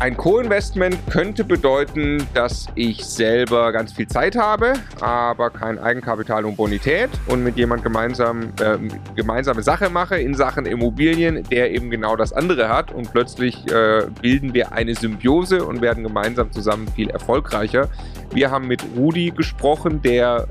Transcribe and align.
Ein 0.00 0.16
Co-Investment 0.16 0.96
könnte 1.10 1.44
bedeuten, 1.44 2.26
dass 2.32 2.68
ich 2.74 3.04
selber 3.04 3.70
ganz 3.70 3.92
viel 3.92 4.08
Zeit 4.08 4.34
habe, 4.34 4.72
aber 5.02 5.50
kein 5.50 5.78
Eigenkapital 5.78 6.46
und 6.46 6.56
Bonität 6.56 7.10
und 7.26 7.44
mit 7.44 7.58
jemand 7.58 7.82
gemeinsam 7.82 8.44
äh, 8.62 8.78
gemeinsame 9.14 9.62
Sache 9.62 9.90
mache 9.90 10.16
in 10.16 10.32
Sachen 10.32 10.64
Immobilien, 10.64 11.44
der 11.50 11.70
eben 11.72 11.90
genau 11.90 12.16
das 12.16 12.32
andere 12.32 12.70
hat 12.70 12.92
und 12.92 13.12
plötzlich 13.12 13.70
äh, 13.70 14.06
bilden 14.22 14.54
wir 14.54 14.72
eine 14.72 14.94
Symbiose 14.94 15.66
und 15.66 15.82
werden 15.82 16.02
gemeinsam 16.02 16.50
zusammen 16.50 16.88
viel 16.88 17.10
erfolgreicher. 17.10 17.90
Wir 18.32 18.50
haben 18.50 18.68
mit 18.68 18.82
Rudi 18.96 19.32
gesprochen, 19.36 20.00
der 20.00 20.48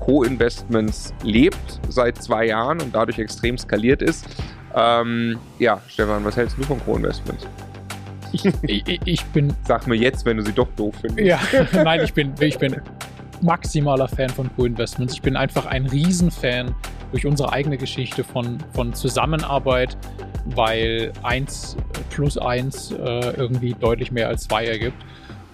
Co-Investments 0.00 1.14
lebt 1.22 1.80
seit 1.88 2.20
zwei 2.20 2.46
Jahren 2.46 2.80
und 2.80 2.92
dadurch 2.92 3.20
extrem 3.20 3.56
skaliert 3.56 4.02
ist. 4.02 4.26
Ähm, 4.74 5.38
ja, 5.60 5.80
Stefan, 5.86 6.24
was 6.24 6.36
hältst 6.36 6.58
du 6.58 6.64
von 6.64 6.80
Co-Investments? 6.84 7.46
Ich, 8.32 9.00
ich, 9.04 9.24
bin. 9.26 9.52
Sag 9.66 9.86
mir 9.86 9.96
jetzt, 9.96 10.24
wenn 10.24 10.36
du 10.36 10.44
sie 10.44 10.52
doch 10.52 10.68
doof 10.76 10.94
findest. 11.00 11.26
Ja, 11.26 11.40
nein, 11.84 12.00
ich 12.04 12.12
bin, 12.12 12.32
ich 12.40 12.58
bin 12.58 12.80
maximaler 13.42 14.08
Fan 14.08 14.30
von 14.30 14.50
Co-Investments. 14.54 15.14
Ich 15.14 15.22
bin 15.22 15.36
einfach 15.36 15.66
ein 15.66 15.86
Riesenfan 15.86 16.74
durch 17.10 17.26
unsere 17.26 17.52
eigene 17.52 17.76
Geschichte 17.76 18.24
von, 18.24 18.58
von 18.72 18.94
Zusammenarbeit, 18.94 19.96
weil 20.46 21.12
1 21.22 21.76
plus 22.10 22.38
1 22.38 22.92
äh, 22.92 22.96
irgendwie 23.36 23.74
deutlich 23.74 24.12
mehr 24.12 24.28
als 24.28 24.44
2 24.44 24.66
ergibt. 24.66 25.02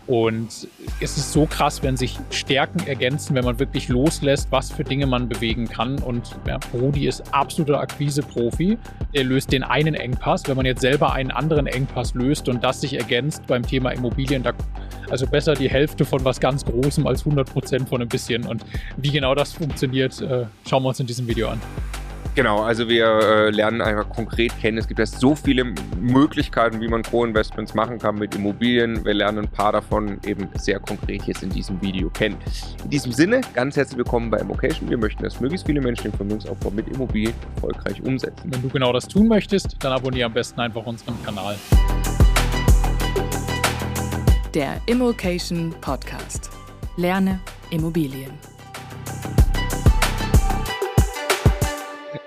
Und 0.07 0.69
es 1.01 1.17
ist 1.17 1.33
so 1.33 1.47
krass, 1.47 1.83
wenn 1.83 1.97
sich 1.97 2.19
Stärken 2.31 2.87
ergänzen, 2.87 3.35
wenn 3.35 3.45
man 3.45 3.59
wirklich 3.59 3.89
loslässt, 3.89 4.53
was 4.53 4.71
für 4.71 4.85
Dinge 4.85 5.07
man 5.07 5.29
bewegen 5.29 5.69
kann. 5.69 5.99
Und 5.99 6.37
ja, 6.47 6.59
Brody 6.59 7.09
ist 7.09 7.35
absoluter 7.35 7.81
Akquise-Profi. 7.81 8.79
Er 9.13 9.25
löst 9.25 9.51
den 9.51 9.65
einen 9.65 9.95
Engpass. 9.95 10.45
Wenn 10.47 10.57
man 10.57 10.67
jetzt 10.67 10.81
selber 10.81 11.13
einen 11.13 11.33
anderen 11.33 11.67
Engpass 11.67 12.15
löst 12.15 12.49
und 12.49 12.63
das 12.63 12.81
sich 12.81 12.95
ergänzt 12.95 13.47
beim 13.49 13.67
Thema 13.67 13.91
Immobilien, 13.91 14.45
da, 14.45 14.53
also 15.11 15.27
besser 15.27 15.55
die 15.55 15.69
Hälfte 15.69 16.05
von 16.05 16.25
was 16.25 16.39
ganz 16.39 16.65
Großem 16.65 17.05
als 17.07 17.21
100 17.21 17.53
Prozent 17.53 17.89
von 17.89 18.01
ein 18.01 18.09
bisschen. 18.09 18.47
Und 18.47 18.65
wie 18.97 19.11
genau 19.11 19.35
das 19.35 19.55
funktioniert, 19.55 20.21
äh, 20.21 20.47
schauen 20.69 20.85
wir 20.85 20.91
uns 20.91 21.01
in 21.01 21.07
diesem 21.07 21.27
Video 21.27 21.49
an. 21.49 21.61
Genau, 22.37 22.61
also 22.61 22.87
wir 22.87 23.07
äh, 23.07 23.51
lernen 23.51 23.81
einfach 23.81 24.11
konkret 24.11 24.53
kennen. 24.61 24.77
Es 24.77 24.87
gibt 24.87 24.99
ja 24.99 25.07
so 25.07 25.35
viele 25.35 25.73
Möglichkeiten, 25.99 26.83
wie 26.83 26.87
man 26.87 27.03
Co-Investments 27.03 27.73
machen 27.73 27.99
kann 27.99 28.17
mit 28.17 28.35
Immobilien. 28.35 29.03
Wir 29.07 29.15
lernen 29.15 29.47
ein 29.47 29.49
paar 29.49 29.73
davon 29.73 30.21
eben 30.23 30.47
sehr 30.59 30.79
konkret 30.79 31.23
jetzt 31.23 31.43
in 31.43 31.49
diesem 31.49 31.81
Video 31.81 32.11
kennen. 32.11 32.37
In 32.85 32.91
diesem 32.91 33.11
Sinne, 33.11 33.41
ganz 33.55 33.79
herzlich 33.79 33.97
willkommen 33.97 34.31
bei 34.31 34.37
Immocation. 34.37 34.91
Wir 34.91 34.99
möchten, 34.99 35.23
dass 35.23 35.41
möglichst 35.41 35.67
viele 35.67 35.81
Menschen 35.81 36.11
den 36.11 36.13
Vermögensaufbau 36.13 36.71
mit 36.73 36.87
Immobilien 36.89 37.33
erfolgreich 37.55 38.03
umsetzen. 38.03 38.53
Wenn 38.53 38.61
du 38.61 38.69
genau 38.69 38.93
das 38.93 39.09
tun 39.09 39.29
möchtest, 39.29 39.75
dann 39.83 39.93
abonniere 39.93 40.27
am 40.27 40.35
besten 40.35 40.61
einfach 40.61 40.85
unseren 40.85 41.15
Kanal. 41.25 41.57
Der 44.53 44.79
Immocation 44.85 45.75
Podcast. 45.81 46.51
Lerne 46.99 47.41
Immobilien. 47.71 48.56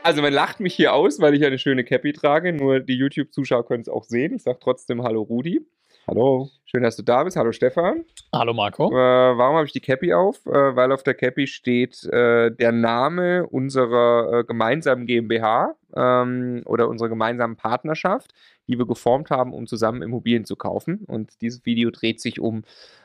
Also 0.03 0.21
man 0.21 0.33
lacht 0.33 0.59
mich 0.59 0.75
hier 0.75 0.93
aus, 0.93 1.19
weil 1.19 1.33
ich 1.35 1.45
eine 1.45 1.57
schöne 1.57 1.83
Cappy 1.83 2.13
trage. 2.13 2.53
Nur 2.53 2.79
die 2.79 2.95
YouTube-Zuschauer 2.95 3.65
können 3.65 3.81
es 3.81 3.89
auch 3.89 4.03
sehen. 4.03 4.35
Ich 4.35 4.43
sage 4.43 4.59
trotzdem 4.61 5.03
Hallo 5.03 5.21
Rudi. 5.21 5.65
Hallo. 6.07 6.49
Schön, 6.65 6.81
dass 6.81 6.95
du 6.95 7.03
da 7.03 7.23
bist. 7.23 7.37
Hallo 7.37 7.51
Stefan. 7.51 8.03
Hallo 8.33 8.53
Marco. 8.53 8.89
Äh, 8.89 9.37
warum 9.37 9.57
habe 9.57 9.67
ich 9.67 9.73
die 9.73 9.79
Cappy 9.79 10.13
auf? 10.13 10.43
Äh, 10.47 10.75
weil 10.75 10.91
auf 10.91 11.03
der 11.03 11.13
Cappy 11.13 11.45
steht 11.45 12.03
äh, 12.05 12.49
der 12.49 12.71
Name 12.71 13.45
unserer 13.45 14.39
äh, 14.39 14.43
gemeinsamen 14.43 15.05
GmbH 15.05 15.75
ähm, 15.95 16.63
oder 16.65 16.87
unserer 16.87 17.09
gemeinsamen 17.09 17.57
Partnerschaft, 17.57 18.33
die 18.67 18.79
wir 18.79 18.87
geformt 18.87 19.29
haben, 19.29 19.53
um 19.53 19.67
zusammen 19.67 20.01
Immobilien 20.01 20.45
zu 20.45 20.55
kaufen. 20.55 21.05
Und 21.05 21.41
dieses 21.41 21.65
Video 21.65 21.91
dreht 21.91 22.19
sich 22.19 22.39
um 22.39 22.63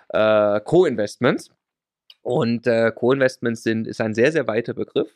äh, 0.08 0.60
Co-Investments. 0.60 1.50
Und 2.22 2.66
äh, 2.66 2.90
Co-Investments 2.90 3.62
sind, 3.62 3.86
ist 3.86 4.00
ein 4.00 4.14
sehr, 4.14 4.32
sehr 4.32 4.46
weiter 4.46 4.72
Begriff 4.72 5.12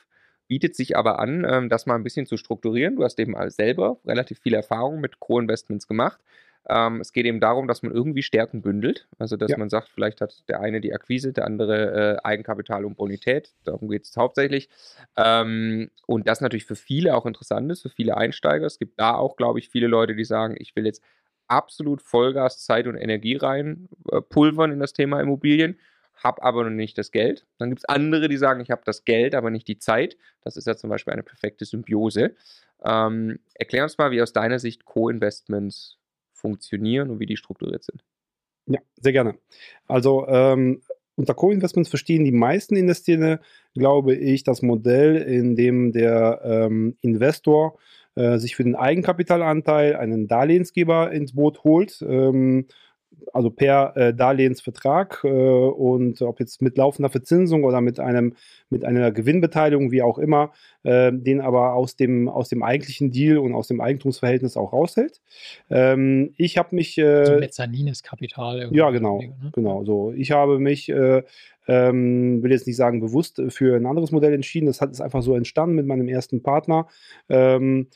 bietet 0.48 0.74
sich 0.74 0.96
aber 0.96 1.18
an, 1.18 1.46
ähm, 1.48 1.68
das 1.68 1.86
mal 1.86 1.94
ein 1.94 2.02
bisschen 2.02 2.26
zu 2.26 2.36
strukturieren. 2.36 2.96
Du 2.96 3.04
hast 3.04 3.18
eben 3.20 3.34
selber 3.50 3.98
relativ 4.04 4.40
viel 4.40 4.54
Erfahrung 4.54 5.00
mit 5.00 5.20
Co-Investments 5.20 5.86
gemacht. 5.86 6.20
Ähm, 6.68 7.00
es 7.00 7.12
geht 7.12 7.24
eben 7.24 7.40
darum, 7.40 7.66
dass 7.66 7.82
man 7.82 7.92
irgendwie 7.92 8.22
Stärken 8.22 8.60
bündelt. 8.60 9.08
Also, 9.18 9.36
dass 9.36 9.50
ja. 9.50 9.58
man 9.58 9.70
sagt, 9.70 9.88
vielleicht 9.88 10.20
hat 10.20 10.44
der 10.48 10.60
eine 10.60 10.80
die 10.80 10.92
Akquise, 10.92 11.32
der 11.32 11.46
andere 11.46 12.18
äh, 12.22 12.26
Eigenkapital 12.26 12.84
und 12.84 12.96
Bonität. 12.96 13.54
Darum 13.64 13.88
geht 13.88 14.04
es 14.04 14.16
hauptsächlich. 14.16 14.68
Ähm, 15.16 15.90
und 16.06 16.28
das 16.28 16.40
natürlich 16.40 16.66
für 16.66 16.76
viele 16.76 17.14
auch 17.14 17.24
interessant 17.24 17.70
ist, 17.70 17.82
für 17.82 17.88
viele 17.88 18.16
Einsteiger. 18.16 18.66
Es 18.66 18.78
gibt 18.78 18.98
da 19.00 19.14
auch, 19.14 19.36
glaube 19.36 19.58
ich, 19.58 19.68
viele 19.70 19.86
Leute, 19.86 20.14
die 20.14 20.24
sagen, 20.24 20.56
ich 20.58 20.76
will 20.76 20.84
jetzt 20.84 21.02
absolut 21.46 22.02
Vollgas, 22.02 22.64
Zeit 22.64 22.86
und 22.86 22.96
Energie 22.96 23.36
rein 23.36 23.88
äh, 24.10 24.20
in 24.64 24.80
das 24.80 24.92
Thema 24.92 25.20
Immobilien 25.20 25.78
habe 26.22 26.42
aber 26.42 26.64
noch 26.64 26.70
nicht 26.70 26.98
das 26.98 27.10
Geld. 27.10 27.46
Dann 27.58 27.70
gibt 27.70 27.80
es 27.80 27.84
andere, 27.84 28.28
die 28.28 28.36
sagen, 28.36 28.60
ich 28.60 28.70
habe 28.70 28.82
das 28.84 29.04
Geld, 29.04 29.34
aber 29.34 29.50
nicht 29.50 29.68
die 29.68 29.78
Zeit. 29.78 30.16
Das 30.42 30.56
ist 30.56 30.66
ja 30.66 30.76
zum 30.76 30.90
Beispiel 30.90 31.12
eine 31.12 31.22
perfekte 31.22 31.64
Symbiose. 31.64 32.34
Ähm, 32.84 33.38
erklär 33.54 33.84
uns 33.84 33.98
mal, 33.98 34.10
wie 34.10 34.22
aus 34.22 34.32
deiner 34.32 34.58
Sicht 34.58 34.84
Co-Investments 34.84 35.98
funktionieren 36.32 37.10
und 37.10 37.20
wie 37.20 37.26
die 37.26 37.36
strukturiert 37.36 37.84
sind. 37.84 38.04
Ja, 38.66 38.80
sehr 39.00 39.12
gerne. 39.12 39.36
Also 39.86 40.26
ähm, 40.28 40.82
unter 41.16 41.34
Co-Investments 41.34 41.88
verstehen 41.88 42.24
die 42.24 42.32
meisten 42.32 42.76
in 42.76 42.86
der 42.86 42.94
Szene, 42.94 43.40
glaube 43.74 44.14
ich, 44.14 44.44
das 44.44 44.62
Modell, 44.62 45.16
in 45.16 45.56
dem 45.56 45.92
der 45.92 46.40
ähm, 46.44 46.96
Investor 47.00 47.78
äh, 48.14 48.38
sich 48.38 48.54
für 48.56 48.64
den 48.64 48.76
Eigenkapitalanteil 48.76 49.96
einen 49.96 50.28
Darlehensgeber 50.28 51.10
ins 51.10 51.34
Boot 51.34 51.64
holt. 51.64 52.02
Ähm, 52.02 52.66
also 53.32 53.50
per 53.50 53.96
äh, 53.96 54.14
Darlehensvertrag 54.14 55.22
äh, 55.24 55.28
und 55.28 56.22
ob 56.22 56.40
jetzt 56.40 56.62
mit 56.62 56.76
laufender 56.76 57.10
Verzinsung 57.10 57.64
oder 57.64 57.80
mit 57.80 58.00
einem 58.00 58.34
mit 58.70 58.84
einer 58.84 59.12
Gewinnbeteiligung, 59.12 59.90
wie 59.90 60.02
auch 60.02 60.18
immer, 60.18 60.52
äh, 60.82 61.12
den 61.12 61.40
aber 61.40 61.74
aus 61.74 61.96
dem 61.96 62.28
aus 62.28 62.48
dem 62.48 62.62
eigentlichen 62.62 63.10
Deal 63.10 63.38
und 63.38 63.54
aus 63.54 63.68
dem 63.68 63.80
Eigentumsverhältnis 63.80 64.56
auch 64.56 64.72
raushält. 64.72 65.20
Ähm, 65.70 66.34
ich 66.36 66.58
habe 66.58 66.74
mich 66.74 66.98
äh, 66.98 67.24
so 67.24 67.38
mezzanines 67.38 68.02
Kapital. 68.02 68.68
Ja, 68.72 68.90
genau, 68.90 69.20
ne? 69.20 69.50
genau. 69.52 69.84
So, 69.84 70.12
ich 70.12 70.32
habe 70.32 70.58
mich 70.58 70.88
äh, 70.88 71.22
ähm, 71.68 72.42
will 72.42 72.50
jetzt 72.50 72.66
nicht 72.66 72.76
sagen 72.76 73.00
bewusst 73.00 73.42
für 73.48 73.76
ein 73.76 73.86
anderes 73.86 74.10
Modell 74.10 74.32
entschieden. 74.32 74.66
Das 74.66 74.80
hat 74.80 74.90
ist 74.90 75.00
einfach 75.00 75.22
so 75.22 75.36
entstanden 75.36 75.76
mit 75.76 75.86
meinem 75.86 76.08
ersten 76.08 76.42
Partner. 76.42 76.88
Ähm, 77.28 77.88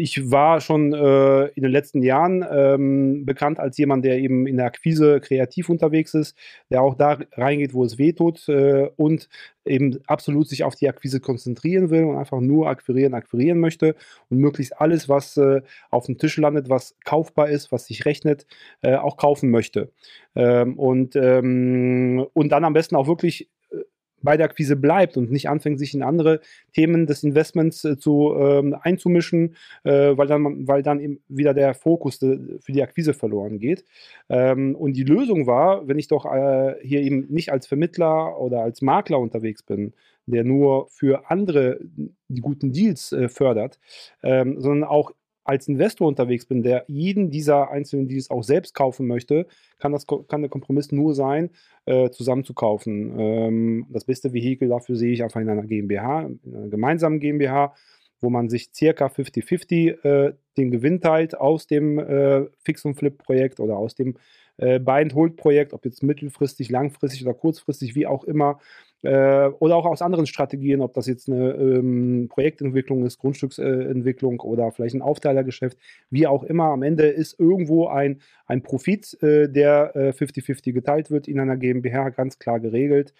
ich 0.00 0.30
war 0.30 0.60
schon 0.60 0.92
äh, 0.92 1.46
in 1.48 1.62
den 1.62 1.70
letzten 1.70 2.02
Jahren 2.02 2.44
ähm, 2.50 3.26
bekannt 3.26 3.60
als 3.60 3.76
jemand, 3.78 4.04
der 4.04 4.18
eben 4.18 4.46
in 4.46 4.56
der 4.56 4.66
Akquise 4.66 5.20
kreativ 5.20 5.68
unterwegs 5.68 6.14
ist, 6.14 6.36
der 6.70 6.82
auch 6.82 6.94
da 6.94 7.18
reingeht, 7.32 7.74
wo 7.74 7.84
es 7.84 7.98
weh 7.98 8.12
tut 8.12 8.48
äh, 8.48 8.88
und 8.96 9.28
eben 9.64 9.98
absolut 10.06 10.48
sich 10.48 10.64
auf 10.64 10.74
die 10.74 10.88
Akquise 10.88 11.20
konzentrieren 11.20 11.90
will 11.90 12.04
und 12.04 12.16
einfach 12.16 12.40
nur 12.40 12.68
akquirieren, 12.68 13.14
akquirieren 13.14 13.60
möchte 13.60 13.94
und 14.30 14.38
möglichst 14.38 14.80
alles, 14.80 15.08
was 15.08 15.36
äh, 15.36 15.60
auf 15.90 16.06
dem 16.06 16.18
Tisch 16.18 16.36
landet, 16.38 16.68
was 16.70 16.96
kaufbar 17.04 17.50
ist, 17.50 17.70
was 17.70 17.86
sich 17.86 18.06
rechnet, 18.06 18.46
äh, 18.82 18.96
auch 18.96 19.16
kaufen 19.16 19.50
möchte. 19.50 19.92
Ähm, 20.34 20.78
und, 20.78 21.14
ähm, 21.14 22.26
und 22.32 22.50
dann 22.50 22.64
am 22.64 22.72
besten 22.72 22.96
auch 22.96 23.06
wirklich 23.06 23.48
bei 24.22 24.36
der 24.36 24.46
Akquise 24.46 24.76
bleibt 24.76 25.16
und 25.16 25.30
nicht 25.30 25.48
anfängt, 25.48 25.78
sich 25.78 25.94
in 25.94 26.02
andere 26.02 26.40
Themen 26.74 27.06
des 27.06 27.22
Investments 27.22 27.84
äh, 27.84 27.98
zu, 27.98 28.34
ähm, 28.36 28.76
einzumischen, 28.80 29.56
äh, 29.84 30.16
weil, 30.16 30.26
dann, 30.26 30.66
weil 30.66 30.82
dann 30.82 31.00
eben 31.00 31.20
wieder 31.28 31.54
der 31.54 31.74
Fokus 31.74 32.18
de, 32.18 32.58
für 32.60 32.72
die 32.72 32.82
Akquise 32.82 33.14
verloren 33.14 33.58
geht. 33.58 33.84
Ähm, 34.28 34.74
und 34.74 34.94
die 34.94 35.04
Lösung 35.04 35.46
war, 35.46 35.88
wenn 35.88 35.98
ich 35.98 36.08
doch 36.08 36.24
äh, 36.26 36.74
hier 36.82 37.00
eben 37.00 37.26
nicht 37.28 37.52
als 37.52 37.66
Vermittler 37.66 38.40
oder 38.40 38.62
als 38.62 38.82
Makler 38.82 39.18
unterwegs 39.18 39.62
bin, 39.62 39.92
der 40.26 40.44
nur 40.44 40.88
für 40.90 41.30
andere 41.30 41.80
die 42.28 42.40
guten 42.40 42.72
Deals 42.72 43.12
äh, 43.12 43.28
fördert, 43.28 43.78
ähm, 44.22 44.60
sondern 44.60 44.88
auch 44.88 45.12
als 45.50 45.66
Investor 45.66 46.06
unterwegs 46.06 46.46
bin, 46.46 46.62
der 46.62 46.84
jeden 46.86 47.28
dieser 47.28 47.72
einzelnen 47.72 48.06
Deals 48.06 48.30
auch 48.30 48.44
selbst 48.44 48.72
kaufen 48.72 49.08
möchte, 49.08 49.46
kann, 49.80 49.90
das, 49.90 50.06
kann 50.06 50.42
der 50.42 50.48
Kompromiss 50.48 50.92
nur 50.92 51.12
sein, 51.12 51.50
äh, 51.86 52.08
zusammen 52.10 52.44
zu 52.44 52.54
kaufen. 52.54 53.18
Ähm, 53.18 53.86
das 53.90 54.04
beste 54.04 54.32
Vehikel 54.32 54.68
dafür 54.68 54.94
sehe 54.94 55.12
ich 55.12 55.24
einfach 55.24 55.40
in 55.40 55.48
einer 55.48 55.66
GmbH, 55.66 56.30
in 56.44 56.54
einer 56.54 56.68
gemeinsamen 56.68 57.18
GmbH, 57.18 57.74
wo 58.20 58.30
man 58.30 58.48
sich 58.48 58.70
circa 58.72 59.06
50-50 59.06 60.04
äh, 60.04 60.34
den 60.56 60.70
Gewinn 60.70 61.00
teilt 61.00 61.36
aus 61.36 61.66
dem 61.66 61.98
äh, 61.98 62.46
Fix- 62.62 62.84
und 62.84 62.94
Flip-Projekt 62.94 63.58
oder 63.58 63.76
aus 63.76 63.96
dem 63.96 64.18
äh, 64.58 64.78
Buy-and-Hold-Projekt, 64.78 65.72
ob 65.72 65.84
jetzt 65.84 66.04
mittelfristig, 66.04 66.70
langfristig 66.70 67.24
oder 67.24 67.34
kurzfristig, 67.34 67.96
wie 67.96 68.06
auch 68.06 68.22
immer 68.22 68.60
äh, 69.02 69.48
oder 69.48 69.76
auch 69.76 69.86
aus 69.86 70.02
anderen 70.02 70.26
Strategien, 70.26 70.80
ob 70.80 70.94
das 70.94 71.06
jetzt 71.06 71.28
eine 71.28 71.52
ähm, 71.52 72.28
Projektentwicklung 72.28 73.04
ist, 73.04 73.18
Grundstücksentwicklung 73.18 74.40
oder 74.40 74.70
vielleicht 74.72 74.94
ein 74.94 75.02
Aufteilergeschäft, 75.02 75.78
wie 76.10 76.26
auch 76.26 76.44
immer. 76.44 76.64
Am 76.64 76.82
Ende 76.82 77.06
ist 77.06 77.38
irgendwo 77.38 77.88
ein, 77.88 78.20
ein 78.46 78.62
Profit, 78.62 79.20
äh, 79.22 79.48
der 79.48 80.12
50-50 80.14 80.68
äh, 80.68 80.72
geteilt 80.72 81.10
wird 81.10 81.28
in 81.28 81.40
einer 81.40 81.56
GmbH, 81.56 82.10
ganz 82.10 82.38
klar 82.38 82.60
geregelt. 82.60 83.14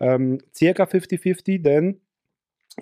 Ähm, 0.00 0.38
circa 0.54 0.84
50-50, 0.84 1.62
denn 1.62 2.00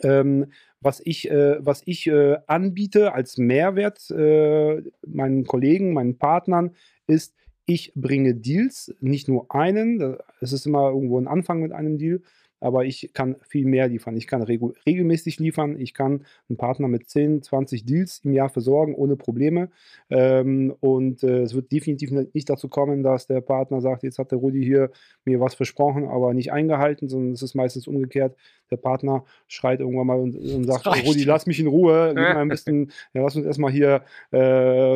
ähm, 0.03 0.47
was 0.81 1.01
ich, 1.05 1.31
äh, 1.31 1.57
was 1.65 1.83
ich 1.87 2.07
äh, 2.07 2.37
anbiete 2.47 3.15
als 3.15 3.39
Mehrwert 3.39 4.11
äh, 4.11 4.83
meinen 5.07 5.45
Kollegen, 5.45 5.93
meinen 5.93 6.19
Partnern, 6.19 6.73
ist, 7.07 7.35
ich 7.67 7.93
bringe 7.95 8.35
Deals, 8.35 8.95
nicht 9.01 9.27
nur 9.27 9.55
einen, 9.55 10.19
es 10.41 10.53
ist 10.53 10.67
immer 10.67 10.91
irgendwo 10.91 11.19
ein 11.19 11.29
Anfang 11.29 11.61
mit 11.61 11.73
einem 11.73 11.97
Deal, 11.97 12.21
aber 12.65 12.87
ich 12.87 13.11
kann 13.13 13.37
viel 13.43 13.67
mehr 13.67 13.89
liefern. 13.89 14.17
Ich 14.17 14.27
kann 14.27 14.41
regel 14.41 14.73
regelmäßig 14.87 15.39
liefern. 15.39 15.79
Ich 15.79 15.93
kann 15.93 16.25
einen 16.49 16.57
Partner 16.57 16.89
mit 16.89 17.11
10, 17.11 17.43
20 17.43 17.85
Deals 17.85 18.23
im 18.25 18.33
Jahr 18.33 18.49
versorgen, 18.49 18.95
ohne 18.95 19.17
Probleme. 19.17 19.69
Ähm, 20.09 20.75
und 20.81 21.23
äh, 21.23 21.43
es 21.43 21.55
wird 21.55 21.71
definitiv 21.71 22.11
nicht 22.11 22.49
dazu 22.49 22.71
kommen, 22.71 23.03
dass 23.03 23.27
der 23.27 23.43
Partner 23.43 23.83
sagt, 23.83 24.03
jetzt 24.03 24.19
hat 24.19 24.31
der 24.31 24.39
Rudi 24.39 24.65
hier 24.65 24.91
mir 25.27 25.41
was 25.41 25.55
versprochen, 25.55 26.09
aber 26.09 26.33
nicht 26.33 26.53
eingehalten, 26.53 27.07
sondern 27.11 27.33
es 27.33 27.43
ist 27.43 27.55
meistens 27.55 27.87
umgekehrt. 27.87 28.35
Der 28.75 28.83
Partner 28.83 29.25
schreit 29.49 29.81
irgendwann 29.81 30.07
mal 30.07 30.19
und, 30.19 30.37
und 30.37 30.65
sagt, 30.65 30.87
Rudi, 30.87 31.25
lass 31.25 31.47
mich 31.47 31.61
in 31.61 31.67
Ruhe, 31.67 32.09
gib 32.09 32.17
mir 32.17 32.37
ein 32.37 32.49
bisschen, 32.49 32.91
ja, 33.13 33.23
lass 33.23 33.37
uns 33.37 33.47
erstmal 33.47 33.73
hier 33.73 34.05
äh, 34.31 34.39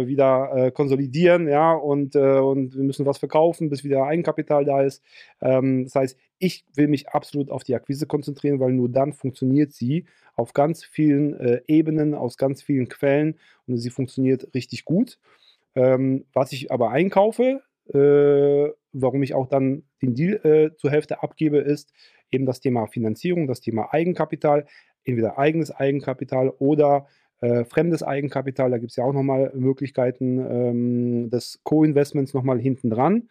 wieder 0.07 0.53
äh, 0.55 0.71
konsolidieren, 0.71 1.49
ja, 1.49 1.73
und, 1.73 2.15
äh, 2.15 2.39
und 2.39 2.77
wir 2.77 2.85
müssen 2.85 3.07
was 3.07 3.19
verkaufen, 3.19 3.71
bis 3.71 3.85
wieder 3.85 4.05
Eigenkapital 4.05 4.65
da 4.65 4.83
ist. 4.83 5.03
Ähm, 5.41 5.85
das 5.85 5.95
heißt, 5.95 6.19
ich 6.39 6.65
will 6.75 6.89
mich 6.89 7.09
absolut 7.09 7.51
auf 7.51 7.65
die 7.65 7.75
Akquise 7.75 8.07
konzentrieren, 8.07 8.61
weil 8.61 8.73
nur 8.73 8.89
dann 8.89 9.13
funktioniert 9.13 9.73
sie 9.73 10.07
auf 10.37 10.53
ganz 10.53 10.85
vielen 10.85 11.39
äh, 11.39 11.61
Ebenen, 11.67 12.15
aus 12.15 12.37
ganz 12.37 12.63
vielen 12.63 12.89
Quellen 12.89 13.39
und 13.67 13.77
sie 13.77 13.91
funktioniert 13.91 14.55
richtig 14.55 14.85
gut. 14.85 15.19
Ähm, 15.75 16.27
was 16.33 16.53
ich 16.53 16.71
aber 16.71 16.91
einkaufe, 16.91 17.61
äh, 17.93 18.73
warum 18.93 19.23
ich 19.23 19.35
auch 19.35 19.47
dann 19.47 19.85
den 20.03 20.15
Deal 20.15 20.35
äh, 20.45 20.77
zur 20.77 20.91
Hälfte 20.91 21.23
abgebe, 21.23 21.59
ist 21.59 21.93
eben 22.31 22.47
das 22.47 22.61
Thema 22.61 22.87
Finanzierung, 22.87 23.47
das 23.47 23.61
Thema 23.61 23.93
Eigenkapital, 23.93 24.67
entweder 25.05 25.39
eigenes 25.39 25.71
Eigenkapital 25.71 26.51
oder 26.59 27.07
äh, 27.41 27.65
fremdes 27.65 28.03
Eigenkapital, 28.03 28.71
da 28.71 28.79
gibt 28.79 28.91
es 28.91 28.97
ja 28.97 29.05
auch 29.05 29.13
nochmal 29.13 29.53
Möglichkeiten 29.55 30.39
ähm, 30.39 31.31
des 31.31 31.61
Co-Investments 31.63 32.35
nochmal 32.35 32.59
hinten 32.59 32.91
dran. 32.91 33.29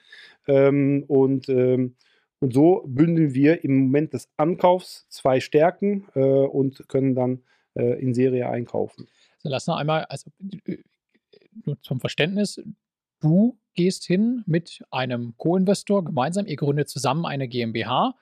Ähm, 0.48 1.04
und 1.08 1.50
ähm, 1.50 1.96
und 2.40 2.54
so 2.54 2.84
bündeln 2.86 3.34
wir 3.34 3.64
im 3.64 3.78
Moment 3.78 4.14
des 4.14 4.30
Ankaufs 4.38 5.08
zwei 5.10 5.40
Stärken 5.40 6.08
äh, 6.14 6.20
und 6.20 6.88
können 6.88 7.16
dann 7.16 7.42
äh, 7.74 8.00
in 8.00 8.14
Serie 8.14 8.50
einkaufen. 8.50 9.08
Also 9.38 9.50
lass 9.50 9.68
noch 9.68 9.78
einmal, 9.78 10.06
also 10.06 10.30
äh, 10.66 10.78
nur 11.66 11.82
zum 11.82 12.00
Verständnis, 12.00 12.62
du 13.21 13.57
gehst 13.74 14.06
hin 14.06 14.44
mit 14.45 14.83
einem 14.92 15.33
Co-Investor 15.38 16.04
gemeinsam, 16.06 16.45
ihr 16.45 16.57
gründet 16.57 16.90
zusammen 16.90 17.26
eine 17.26 17.48
GmbH. 17.48 18.16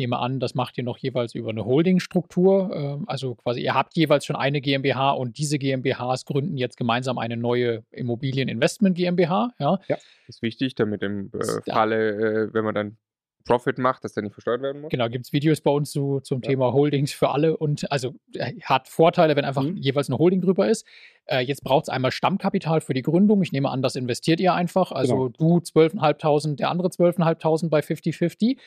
Ich 0.00 0.02
nehme 0.02 0.18
an, 0.18 0.40
das 0.40 0.54
macht 0.54 0.78
ihr 0.78 0.84
noch 0.84 0.96
jeweils 0.96 1.34
über 1.34 1.50
eine 1.50 1.66
Holdingstruktur. 1.66 2.70
Ähm, 2.74 3.04
also 3.06 3.34
quasi, 3.34 3.60
ihr 3.60 3.74
habt 3.74 3.94
jeweils 3.96 4.24
schon 4.24 4.34
eine 4.34 4.62
GmbH 4.62 5.10
und 5.10 5.36
diese 5.36 5.58
GmbHs 5.58 6.24
gründen 6.24 6.56
jetzt 6.56 6.78
gemeinsam 6.78 7.18
eine 7.18 7.36
neue 7.36 7.84
Immobilieninvestment 7.90 8.96
GmbH. 8.96 9.52
Ja, 9.58 9.78
ja 9.88 9.98
ist 10.26 10.40
wichtig, 10.40 10.74
damit 10.74 11.02
im 11.02 11.30
äh, 11.34 11.70
Falle, 11.70 12.48
äh, 12.48 12.54
wenn 12.54 12.64
man 12.64 12.74
dann 12.74 12.96
Profit 13.44 13.78
macht, 13.78 14.04
dass 14.04 14.12
der 14.12 14.22
nicht 14.22 14.32
versteuert 14.32 14.62
werden 14.62 14.82
muss? 14.82 14.90
Genau, 14.90 15.08
gibt 15.08 15.26
es 15.26 15.32
Videos 15.32 15.60
bei 15.60 15.70
uns 15.70 15.90
zu, 15.90 16.20
zum 16.20 16.40
ja. 16.42 16.50
Thema 16.50 16.72
Holdings 16.72 17.12
für 17.12 17.30
alle 17.30 17.56
und 17.56 17.90
also 17.90 18.14
äh, 18.34 18.54
hat 18.62 18.88
Vorteile, 18.88 19.36
wenn 19.36 19.44
einfach 19.44 19.62
mhm. 19.62 19.76
jeweils 19.76 20.08
eine 20.08 20.18
Holding 20.18 20.40
drüber 20.40 20.68
ist. 20.68 20.86
Äh, 21.26 21.40
jetzt 21.40 21.64
braucht 21.64 21.84
es 21.84 21.88
einmal 21.88 22.12
Stammkapital 22.12 22.80
für 22.80 22.94
die 22.94 23.02
Gründung. 23.02 23.42
Ich 23.42 23.52
nehme 23.52 23.70
an, 23.70 23.82
das 23.82 23.96
investiert 23.96 24.40
ihr 24.40 24.54
einfach. 24.54 24.92
Also 24.92 25.30
genau. 25.30 25.60
du 25.60 25.80
12.500, 25.80 26.56
der 26.56 26.70
andere 26.70 26.88
12.500 26.88 27.68
bei 27.68 27.80
50-50. 27.80 28.58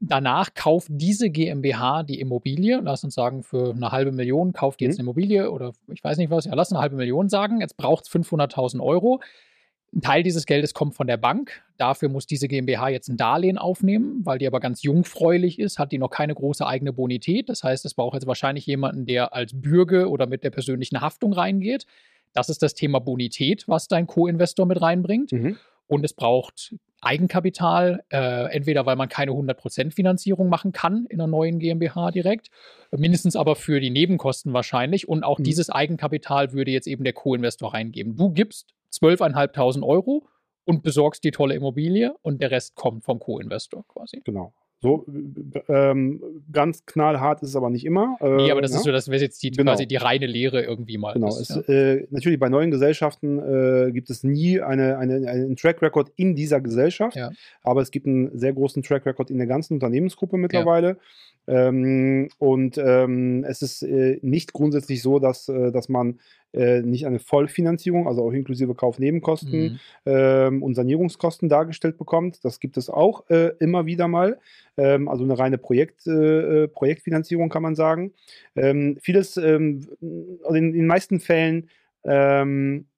Danach 0.00 0.54
kauft 0.54 0.88
diese 0.90 1.30
GmbH 1.30 2.02
die 2.02 2.20
Immobilie, 2.20 2.80
lass 2.82 3.04
uns 3.04 3.14
sagen, 3.14 3.42
für 3.42 3.70
eine 3.70 3.92
halbe 3.92 4.12
Million 4.12 4.52
kauft 4.52 4.80
die 4.80 4.84
jetzt 4.84 4.94
mhm. 4.94 5.00
eine 5.00 5.04
Immobilie 5.06 5.50
oder 5.50 5.72
ich 5.92 6.02
weiß 6.02 6.18
nicht 6.18 6.30
was, 6.30 6.44
ja, 6.44 6.54
lass 6.54 6.72
eine 6.72 6.80
halbe 6.80 6.96
Million 6.96 7.28
sagen. 7.28 7.60
Jetzt 7.60 7.76
braucht 7.76 8.06
es 8.06 8.12
500.000 8.12 8.80
Euro. 8.80 9.20
Ein 9.94 10.00
Teil 10.00 10.22
dieses 10.24 10.44
Geldes 10.44 10.74
kommt 10.74 10.96
von 10.96 11.06
der 11.06 11.16
Bank. 11.16 11.62
Dafür 11.76 12.08
muss 12.08 12.26
diese 12.26 12.48
GmbH 12.48 12.88
jetzt 12.88 13.08
ein 13.08 13.16
Darlehen 13.16 13.58
aufnehmen, 13.58 14.20
weil 14.24 14.38
die 14.38 14.46
aber 14.46 14.58
ganz 14.58 14.82
jungfräulich 14.82 15.60
ist, 15.60 15.78
hat 15.78 15.92
die 15.92 15.98
noch 15.98 16.10
keine 16.10 16.34
große 16.34 16.66
eigene 16.66 16.92
Bonität. 16.92 17.48
Das 17.48 17.62
heißt, 17.62 17.84
es 17.84 17.94
braucht 17.94 18.14
jetzt 18.14 18.26
wahrscheinlich 18.26 18.66
jemanden, 18.66 19.06
der 19.06 19.32
als 19.32 19.52
Bürger 19.54 20.10
oder 20.10 20.26
mit 20.26 20.42
der 20.42 20.50
persönlichen 20.50 21.00
Haftung 21.00 21.32
reingeht. 21.32 21.86
Das 22.32 22.48
ist 22.48 22.62
das 22.62 22.74
Thema 22.74 22.98
Bonität, 22.98 23.68
was 23.68 23.86
dein 23.86 24.08
Co-Investor 24.08 24.66
mit 24.66 24.82
reinbringt. 24.82 25.30
Mhm. 25.30 25.56
Und 25.86 26.04
es 26.04 26.12
braucht 26.12 26.74
Eigenkapital, 27.04 28.02
äh, 28.10 28.52
entweder 28.52 28.86
weil 28.86 28.96
man 28.96 29.08
keine 29.08 29.32
100% 29.32 29.92
Finanzierung 29.92 30.48
machen 30.48 30.72
kann 30.72 31.06
in 31.08 31.20
einer 31.20 31.26
neuen 31.26 31.58
GmbH 31.58 32.10
direkt, 32.10 32.50
mindestens 32.90 33.36
aber 33.36 33.56
für 33.56 33.80
die 33.80 33.90
Nebenkosten 33.90 34.52
wahrscheinlich. 34.52 35.08
Und 35.08 35.24
auch 35.24 35.38
mhm. 35.38 35.44
dieses 35.44 35.70
Eigenkapital 35.70 36.52
würde 36.52 36.70
jetzt 36.70 36.86
eben 36.86 37.04
der 37.04 37.12
Co-Investor 37.12 37.74
reingeben. 37.74 38.16
Du 38.16 38.30
gibst 38.30 38.74
12.500 38.92 39.82
Euro 39.82 40.26
und 40.64 40.82
besorgst 40.82 41.24
die 41.24 41.30
tolle 41.30 41.54
Immobilie 41.54 42.14
und 42.22 42.40
der 42.40 42.50
Rest 42.50 42.74
kommt 42.74 43.04
vom 43.04 43.18
Co-Investor 43.18 43.84
quasi. 43.88 44.20
Genau. 44.24 44.52
So 44.84 45.06
ähm, 45.68 46.20
ganz 46.52 46.84
knallhart 46.84 47.42
ist 47.42 47.48
es 47.48 47.56
aber 47.56 47.70
nicht 47.70 47.86
immer. 47.86 48.18
Äh, 48.20 48.36
nee, 48.36 48.50
aber 48.50 48.60
das 48.60 48.72
ja? 48.72 48.76
ist 48.76 48.84
so, 48.84 48.92
das 48.92 49.08
wäre 49.08 49.22
jetzt 49.22 49.42
die, 49.42 49.50
genau. 49.50 49.72
quasi 49.72 49.86
die 49.86 49.96
reine 49.96 50.26
Lehre 50.26 50.62
irgendwie 50.62 50.98
mal. 50.98 51.14
Genau. 51.14 51.28
Ist, 51.28 51.48
es, 51.48 51.66
ja. 51.66 51.74
äh, 51.74 52.06
natürlich 52.10 52.38
bei 52.38 52.50
neuen 52.50 52.70
Gesellschaften 52.70 53.38
äh, 53.38 53.92
gibt 53.92 54.10
es 54.10 54.24
nie 54.24 54.60
eine, 54.60 54.98
eine, 54.98 55.26
einen 55.26 55.56
Track 55.56 55.80
Record 55.80 56.12
in 56.16 56.36
dieser 56.36 56.60
Gesellschaft, 56.60 57.16
ja. 57.16 57.30
aber 57.62 57.80
es 57.80 57.90
gibt 57.92 58.06
einen 58.06 58.38
sehr 58.38 58.52
großen 58.52 58.82
Track 58.82 59.06
Record 59.06 59.30
in 59.30 59.38
der 59.38 59.46
ganzen 59.46 59.72
Unternehmensgruppe 59.72 60.36
mittlerweile. 60.36 60.98
Ähm, 61.46 62.28
und 62.38 62.78
ähm, 62.78 63.44
es 63.44 63.62
ist 63.62 63.82
äh, 63.82 64.18
nicht 64.22 64.52
grundsätzlich 64.52 65.02
so, 65.02 65.18
dass, 65.18 65.48
äh, 65.48 65.72
dass 65.72 65.88
man 65.88 66.18
äh, 66.52 66.82
nicht 66.82 67.06
eine 67.06 67.18
Vollfinanzierung, 67.18 68.06
also 68.06 68.24
auch 68.24 68.32
inklusive 68.32 68.74
Kaufnebenkosten 68.74 69.62
mhm. 69.62 69.78
ähm, 70.06 70.62
und 70.62 70.74
Sanierungskosten 70.74 71.48
dargestellt 71.48 71.98
bekommt. 71.98 72.44
Das 72.44 72.60
gibt 72.60 72.76
es 72.76 72.88
auch 72.88 73.28
äh, 73.28 73.52
immer 73.58 73.86
wieder 73.86 74.08
mal. 74.08 74.38
Ähm, 74.76 75.08
also 75.08 75.24
eine 75.24 75.38
reine 75.38 75.58
Projekt, 75.58 76.06
äh, 76.06 76.68
Projektfinanzierung 76.68 77.48
kann 77.48 77.62
man 77.62 77.74
sagen. 77.74 78.12
Ähm, 78.56 78.96
vieles, 79.00 79.36
ähm, 79.36 79.86
also 80.42 80.56
in, 80.56 80.68
in 80.68 80.72
den 80.72 80.86
meisten 80.86 81.20
Fällen 81.20 81.68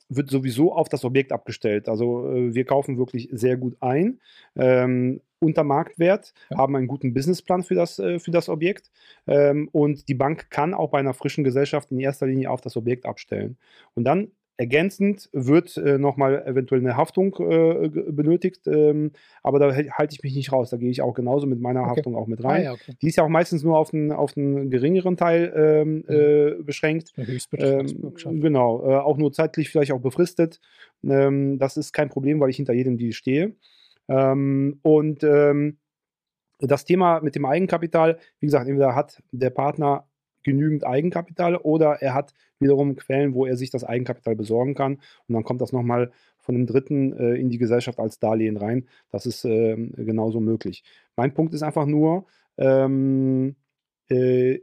wird 0.08 0.30
sowieso 0.30 0.72
auf 0.72 0.88
das 0.88 1.04
Objekt 1.04 1.32
abgestellt. 1.32 1.88
Also 1.88 2.30
äh, 2.30 2.54
wir 2.54 2.64
kaufen 2.64 2.98
wirklich 2.98 3.28
sehr 3.32 3.56
gut 3.56 3.76
ein. 3.80 4.20
Ähm, 4.56 5.20
unter 5.46 5.64
Marktwert, 5.64 6.34
ja. 6.50 6.58
haben 6.58 6.76
einen 6.76 6.86
guten 6.86 7.14
Businessplan 7.14 7.62
für 7.62 7.74
das, 7.74 7.98
äh, 7.98 8.18
für 8.18 8.30
das 8.30 8.48
Objekt 8.48 8.90
ähm, 9.26 9.68
und 9.72 10.08
die 10.08 10.14
Bank 10.14 10.50
kann 10.50 10.74
auch 10.74 10.90
bei 10.90 10.98
einer 10.98 11.14
frischen 11.14 11.44
Gesellschaft 11.44 11.90
in 11.90 12.00
erster 12.00 12.26
Linie 12.26 12.50
auf 12.50 12.60
das 12.60 12.76
Objekt 12.76 13.06
abstellen. 13.06 13.56
Und 13.94 14.04
dann 14.04 14.32
Ergänzend 14.58 15.28
wird 15.34 15.76
äh, 15.76 15.98
nochmal 15.98 16.42
eventuell 16.46 16.80
eine 16.80 16.96
Haftung 16.96 17.36
äh, 17.40 17.90
benötigt, 17.90 18.66
ähm, 18.66 19.12
aber 19.42 19.58
da 19.58 19.74
halte 19.74 20.14
ich 20.14 20.22
mich 20.22 20.34
nicht 20.34 20.50
raus. 20.50 20.70
Da 20.70 20.78
gehe 20.78 20.90
ich 20.90 21.02
auch 21.02 21.12
genauso 21.12 21.46
mit 21.46 21.60
meiner 21.60 21.82
okay. 21.82 21.90
Haftung 21.90 22.16
auch 22.16 22.26
mit 22.26 22.42
rein. 22.42 22.62
Ah, 22.62 22.64
ja, 22.64 22.72
okay. 22.72 22.94
Die 23.02 23.08
ist 23.08 23.16
ja 23.16 23.24
auch 23.24 23.28
meistens 23.28 23.62
nur 23.62 23.76
auf 23.76 23.92
einen, 23.92 24.12
auf 24.12 24.34
einen 24.34 24.70
geringeren 24.70 25.18
Teil 25.18 25.52
ähm, 25.54 25.96
mhm. 25.96 26.04
äh, 26.08 26.62
beschränkt. 26.62 27.12
Ähm, 27.52 28.14
genau, 28.40 28.82
äh, 28.82 28.94
auch 28.94 29.18
nur 29.18 29.30
zeitlich 29.30 29.68
vielleicht 29.68 29.92
auch 29.92 30.00
befristet. 30.00 30.58
Ähm, 31.04 31.58
das 31.58 31.76
ist 31.76 31.92
kein 31.92 32.08
Problem, 32.08 32.40
weil 32.40 32.48
ich 32.48 32.56
hinter 32.56 32.72
jedem 32.72 32.96
Deal 32.96 33.12
stehe. 33.12 33.52
Ähm, 34.08 34.78
und 34.82 35.24
ähm, 35.24 35.78
das 36.58 36.84
Thema 36.84 37.20
mit 37.20 37.34
dem 37.34 37.44
Eigenkapital, 37.44 38.18
wie 38.40 38.46
gesagt, 38.46 38.68
entweder 38.68 38.94
hat 38.94 39.22
der 39.30 39.50
Partner 39.50 40.08
genügend 40.42 40.86
Eigenkapital 40.86 41.56
oder 41.56 42.00
er 42.00 42.14
hat 42.14 42.32
wiederum 42.60 42.96
Quellen, 42.96 43.34
wo 43.34 43.46
er 43.46 43.56
sich 43.56 43.70
das 43.70 43.84
Eigenkapital 43.84 44.36
besorgen 44.36 44.74
kann 44.74 44.94
und 45.26 45.34
dann 45.34 45.42
kommt 45.42 45.60
das 45.60 45.72
nochmal 45.72 46.12
von 46.38 46.54
einem 46.54 46.66
Dritten 46.66 47.12
äh, 47.12 47.34
in 47.34 47.50
die 47.50 47.58
Gesellschaft 47.58 47.98
als 47.98 48.20
Darlehen 48.20 48.56
rein. 48.56 48.86
Das 49.10 49.26
ist 49.26 49.44
äh, 49.44 49.74
genauso 49.76 50.40
möglich. 50.40 50.84
Mein 51.16 51.34
Punkt 51.34 51.52
ist 51.52 51.64
einfach 51.64 51.86
nur, 51.86 52.26
ähm, 52.56 53.56
äh, 54.08 54.60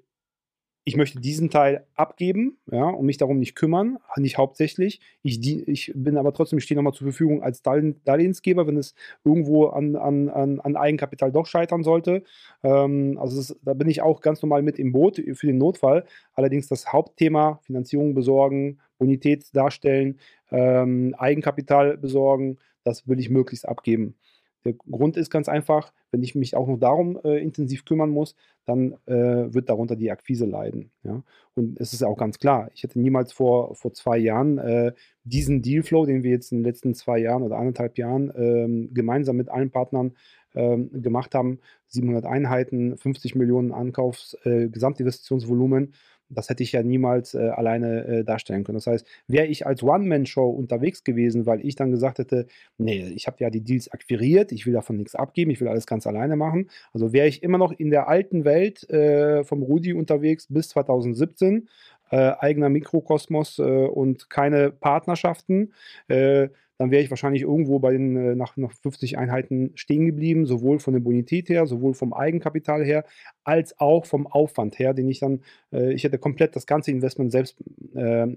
ich 0.86 0.98
möchte 0.98 1.20
diesen 1.20 1.50
Teil 1.50 1.86
abgeben 1.96 2.58
ja, 2.70 2.84
und 2.84 3.06
mich 3.06 3.18
darum 3.18 3.40
nicht 3.40 3.56
kümmern, 3.56 4.00
nicht 4.18 4.38
hauptsächlich. 4.38 5.00
Ich, 5.22 5.40
ich 5.68 5.94
bin 5.96 6.18
aber 6.18 6.34
trotzdem, 6.34 6.58
ich 6.58 6.66
stehe 6.66 6.75
nochmal 6.75 6.94
zur 6.94 7.08
Verfügung 7.08 7.42
als 7.42 7.62
Darlehensgeber, 7.62 8.68
wenn 8.68 8.75
es 8.75 8.94
irgendwo 9.24 9.68
an, 9.68 9.96
an, 9.96 10.30
an 10.60 10.75
Eigenkapital 10.75 11.32
doch 11.32 11.46
scheitern 11.46 11.84
sollte. 11.84 12.24
Ähm, 12.63 13.18
also 13.20 13.40
ist, 13.40 13.56
da 13.63 13.74
bin 13.74 13.88
ich 13.88 14.02
auch 14.02 14.20
ganz 14.20 14.42
normal 14.42 14.62
mit 14.62 14.78
im 14.78 14.92
Boot 14.92 15.22
für 15.34 15.48
den 15.48 15.58
Notfall. 15.58 16.06
Allerdings 16.34 16.68
das 16.68 16.92
Hauptthema, 16.92 17.60
Finanzierung 17.63 18.13
besorgen, 18.13 18.80
Bonität 18.98 19.46
darstellen, 19.56 20.20
ähm, 20.52 21.16
Eigenkapital 21.18 21.98
besorgen, 21.98 22.58
das 22.84 23.08
will 23.08 23.20
ich 23.20 23.30
möglichst 23.30 23.68
abgeben. 23.68 24.16
Der 24.65 24.74
Grund 24.74 25.17
ist 25.17 25.29
ganz 25.29 25.50
einfach, 25.50 25.91
wenn 26.12 26.24
ich 26.24 26.36
mich 26.36 26.55
auch 26.55 26.67
noch 26.67 26.79
darum 26.79 27.20
äh, 27.24 27.41
intensiv 27.41 27.86
kümmern 27.86 28.10
muss, 28.10 28.36
dann 28.65 28.93
äh, 29.05 29.53
wird 29.53 29.70
darunter 29.70 29.96
die 29.96 30.12
Akquise 30.12 30.46
leiden. 30.46 30.91
Ja? 31.03 31.24
Und 31.55 31.79
es 31.79 31.93
ist 31.93 32.03
auch 32.03 32.17
ganz 32.17 32.39
klar, 32.39 32.70
ich 32.74 32.84
hätte 32.84 33.00
niemals 33.00 33.34
vor, 33.34 33.75
vor 33.75 33.93
zwei 33.93 34.17
Jahren 34.17 34.58
äh, 34.58 34.93
diesen 35.24 35.62
Dealflow, 35.62 36.05
den 36.05 36.24
wir 36.24 36.32
jetzt 36.32 36.51
in 36.51 36.60
den 36.60 36.65
letzten 36.65 36.93
zwei 36.93 37.20
Jahren 37.20 37.43
oder 37.43 37.58
anderthalb 37.58 37.98
Jahren 37.98 38.32
ähm, 38.36 38.93
gemeinsam 38.93 39.36
mit 39.36 39.50
allen 39.50 39.72
Partnern 39.72 40.13
ähm, 40.55 40.89
gemacht 41.01 41.36
haben, 41.36 41.60
700 41.88 42.25
Einheiten, 42.25 42.98
50 42.98 43.36
Millionen 43.36 43.72
Ankaufs, 43.72 44.38
äh, 44.43 44.70
Gesamtinvestitionsvolumen, 44.70 45.93
das 46.34 46.50
hätte 46.50 46.63
ich 46.63 46.72
ja 46.72 46.84
niemals 46.84 47.34
äh, 47.34 47.50
alleine 47.50 48.06
äh, 48.06 48.24
darstellen 48.24 48.63
können. 48.63 48.78
Das 48.78 48.88
heißt, 48.88 49.06
wäre 49.28 49.48
ich 49.48 49.66
als 49.66 49.84
One-Man-Show 49.84 50.50
unterwegs 50.50 51.04
gewesen, 51.04 51.46
weil 51.46 51.66
ich 51.66 51.75
dann 51.75 51.92
gesagt 51.92 52.20
hätte, 52.20 52.48
nee, 52.78 53.12
ich 53.16 53.28
habe 53.28 53.38
ja 53.40 53.50
die 53.50 53.62
Deals 53.62 53.92
akquiriert, 53.92 54.52
ich 54.52 54.66
will 54.66 54.74
davon 54.74 54.98
nichts 54.98 55.16
abgeben, 55.16 55.52
ich 55.52 55.62
will 55.62 55.68
alles 55.68 55.88
ganz 55.88 56.08
alleine 56.08 56.36
machen. 56.36 56.70
Also 56.94 57.13
wäre 57.13 57.28
ich 57.28 57.44
immer 57.44 57.58
noch 57.58 57.72
in 57.72 57.90
der 57.90 58.08
alten 58.08 58.46
Welt 58.46 58.90
äh, 58.90 59.44
vom 59.44 59.63
Rudi 59.63 59.94
unterwegs 59.94 60.48
bis 60.50 60.70
2017, 60.70 61.68
äh, 62.12 62.34
eigener 62.40 62.70
Mikrokosmos 62.70 63.60
äh, 63.60 63.63
und 63.63 64.30
keine 64.30 64.72
Partnerschaften 64.72 65.74
äh, 66.08 66.50
dann 66.84 66.92
wäre 66.92 67.02
ich 67.02 67.10
wahrscheinlich 67.10 67.44
irgendwo 67.44 67.80
bei 67.80 67.94
den 67.94 68.18
äh, 68.18 68.36
nach, 68.36 68.58
nach 68.58 68.74
50 68.74 69.18
Einheiten 69.18 69.72
stehen 69.75 70.06
geblieben, 70.06 70.46
sowohl 70.46 70.80
von 70.80 70.94
der 70.94 71.00
Bonität 71.00 71.48
her, 71.48 71.66
sowohl 71.66 71.94
vom 71.94 72.13
Eigenkapital 72.13 72.84
her, 72.84 73.06
als 73.46 73.80
auch 73.80 74.06
vom 74.06 74.28
Aufwand 74.28 74.78
her, 74.80 74.94
den 74.94 75.08
ich 75.08 75.20
dann, 75.20 75.42
äh, 75.72 75.94
ich 75.94 76.04
hätte 76.04 76.18
komplett 76.18 76.58
das 76.58 76.68
ganze 76.68 76.92
Investment 76.92 77.32
selbst, 77.32 77.63
äh, 77.96 78.28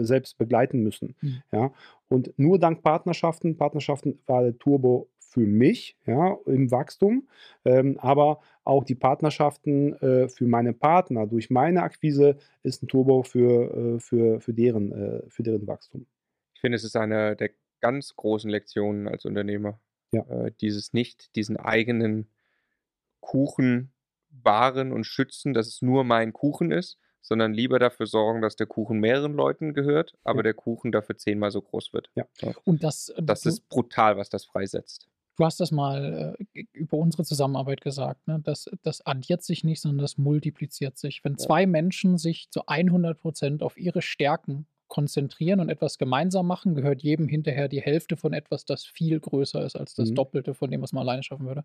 selbst 0.00 0.36
begleiten 0.36 0.82
müssen. 0.82 1.14
Mhm. 1.20 1.42
Ja? 1.52 1.72
Und 2.08 2.36
nur 2.36 2.58
dank 2.58 2.82
Partnerschaften, 2.82 3.56
Partnerschaften 3.56 4.18
war 4.26 4.42
der 4.42 4.58
Turbo 4.58 5.08
für 5.20 5.46
mich, 5.46 5.96
ja, 6.04 6.36
im 6.44 6.70
Wachstum, 6.72 7.28
ähm, 7.64 7.98
aber 8.00 8.40
auch 8.64 8.82
die 8.82 8.96
Partnerschaften 8.96 9.94
äh, 9.94 10.28
für 10.28 10.46
meine 10.46 10.72
Partner 10.72 11.26
durch 11.28 11.50
meine 11.50 11.84
Akquise 11.84 12.36
ist 12.64 12.82
ein 12.82 12.88
Turbo 12.88 13.22
für, 13.22 13.94
äh, 13.94 14.00
für, 14.00 14.40
für, 14.40 14.52
deren, 14.52 14.92
äh, 14.92 15.22
für 15.28 15.42
deren 15.42 15.66
Wachstum. 15.68 16.04
Ich 16.54 16.60
finde, 16.60 16.76
es 16.76 16.84
ist 16.84 16.96
eine 16.96 17.34
der 17.34 17.50
ganz 17.82 18.16
großen 18.16 18.48
Lektionen 18.48 19.08
als 19.08 19.26
Unternehmer. 19.26 19.78
Ja. 20.12 20.22
Äh, 20.22 20.52
dieses 20.60 20.94
nicht, 20.94 21.36
diesen 21.36 21.58
eigenen 21.58 22.30
Kuchen 23.20 23.92
wahren 24.30 24.92
und 24.92 25.04
schützen, 25.04 25.52
dass 25.52 25.66
es 25.66 25.82
nur 25.82 26.04
mein 26.04 26.32
Kuchen 26.32 26.70
ist, 26.70 26.98
sondern 27.20 27.52
lieber 27.52 27.78
dafür 27.78 28.06
sorgen, 28.06 28.40
dass 28.42 28.56
der 28.56 28.66
Kuchen 28.66 28.98
mehreren 28.98 29.34
Leuten 29.34 29.74
gehört, 29.74 30.14
aber 30.24 30.40
ja. 30.40 30.44
der 30.44 30.54
Kuchen 30.54 30.90
dafür 30.92 31.16
zehnmal 31.16 31.50
so 31.50 31.60
groß 31.62 31.92
wird. 31.92 32.10
Ja. 32.14 32.26
Und 32.64 32.82
das, 32.82 33.10
äh, 33.10 33.22
das 33.22 33.46
ist 33.46 33.68
brutal, 33.68 34.16
was 34.16 34.28
das 34.28 34.44
freisetzt. 34.44 35.08
Du 35.36 35.44
hast 35.46 35.60
das 35.60 35.70
mal 35.70 36.36
äh, 36.52 36.64
über 36.72 36.98
unsere 36.98 37.24
Zusammenarbeit 37.24 37.80
gesagt, 37.80 38.26
ne? 38.28 38.40
das, 38.42 38.68
das 38.82 39.04
addiert 39.06 39.42
sich 39.42 39.64
nicht, 39.64 39.80
sondern 39.80 40.02
das 40.02 40.18
multipliziert 40.18 40.98
sich. 40.98 41.24
Wenn 41.24 41.32
ja. 41.32 41.38
zwei 41.38 41.66
Menschen 41.66 42.18
sich 42.18 42.50
zu 42.50 42.66
100 42.66 43.18
Prozent 43.18 43.62
auf 43.62 43.78
ihre 43.78 44.02
Stärken 44.02 44.66
konzentrieren 44.92 45.58
und 45.58 45.70
etwas 45.70 45.96
gemeinsam 45.96 46.46
machen, 46.46 46.74
gehört 46.74 47.02
jedem 47.02 47.26
hinterher 47.26 47.66
die 47.66 47.80
Hälfte 47.80 48.18
von 48.18 48.34
etwas, 48.34 48.66
das 48.66 48.84
viel 48.84 49.18
größer 49.20 49.64
ist 49.64 49.74
als 49.74 49.94
das 49.94 50.10
mhm. 50.10 50.16
Doppelte 50.16 50.52
von 50.52 50.70
dem, 50.70 50.82
was 50.82 50.92
man 50.92 51.00
alleine 51.08 51.22
schaffen 51.22 51.46
würde. 51.46 51.64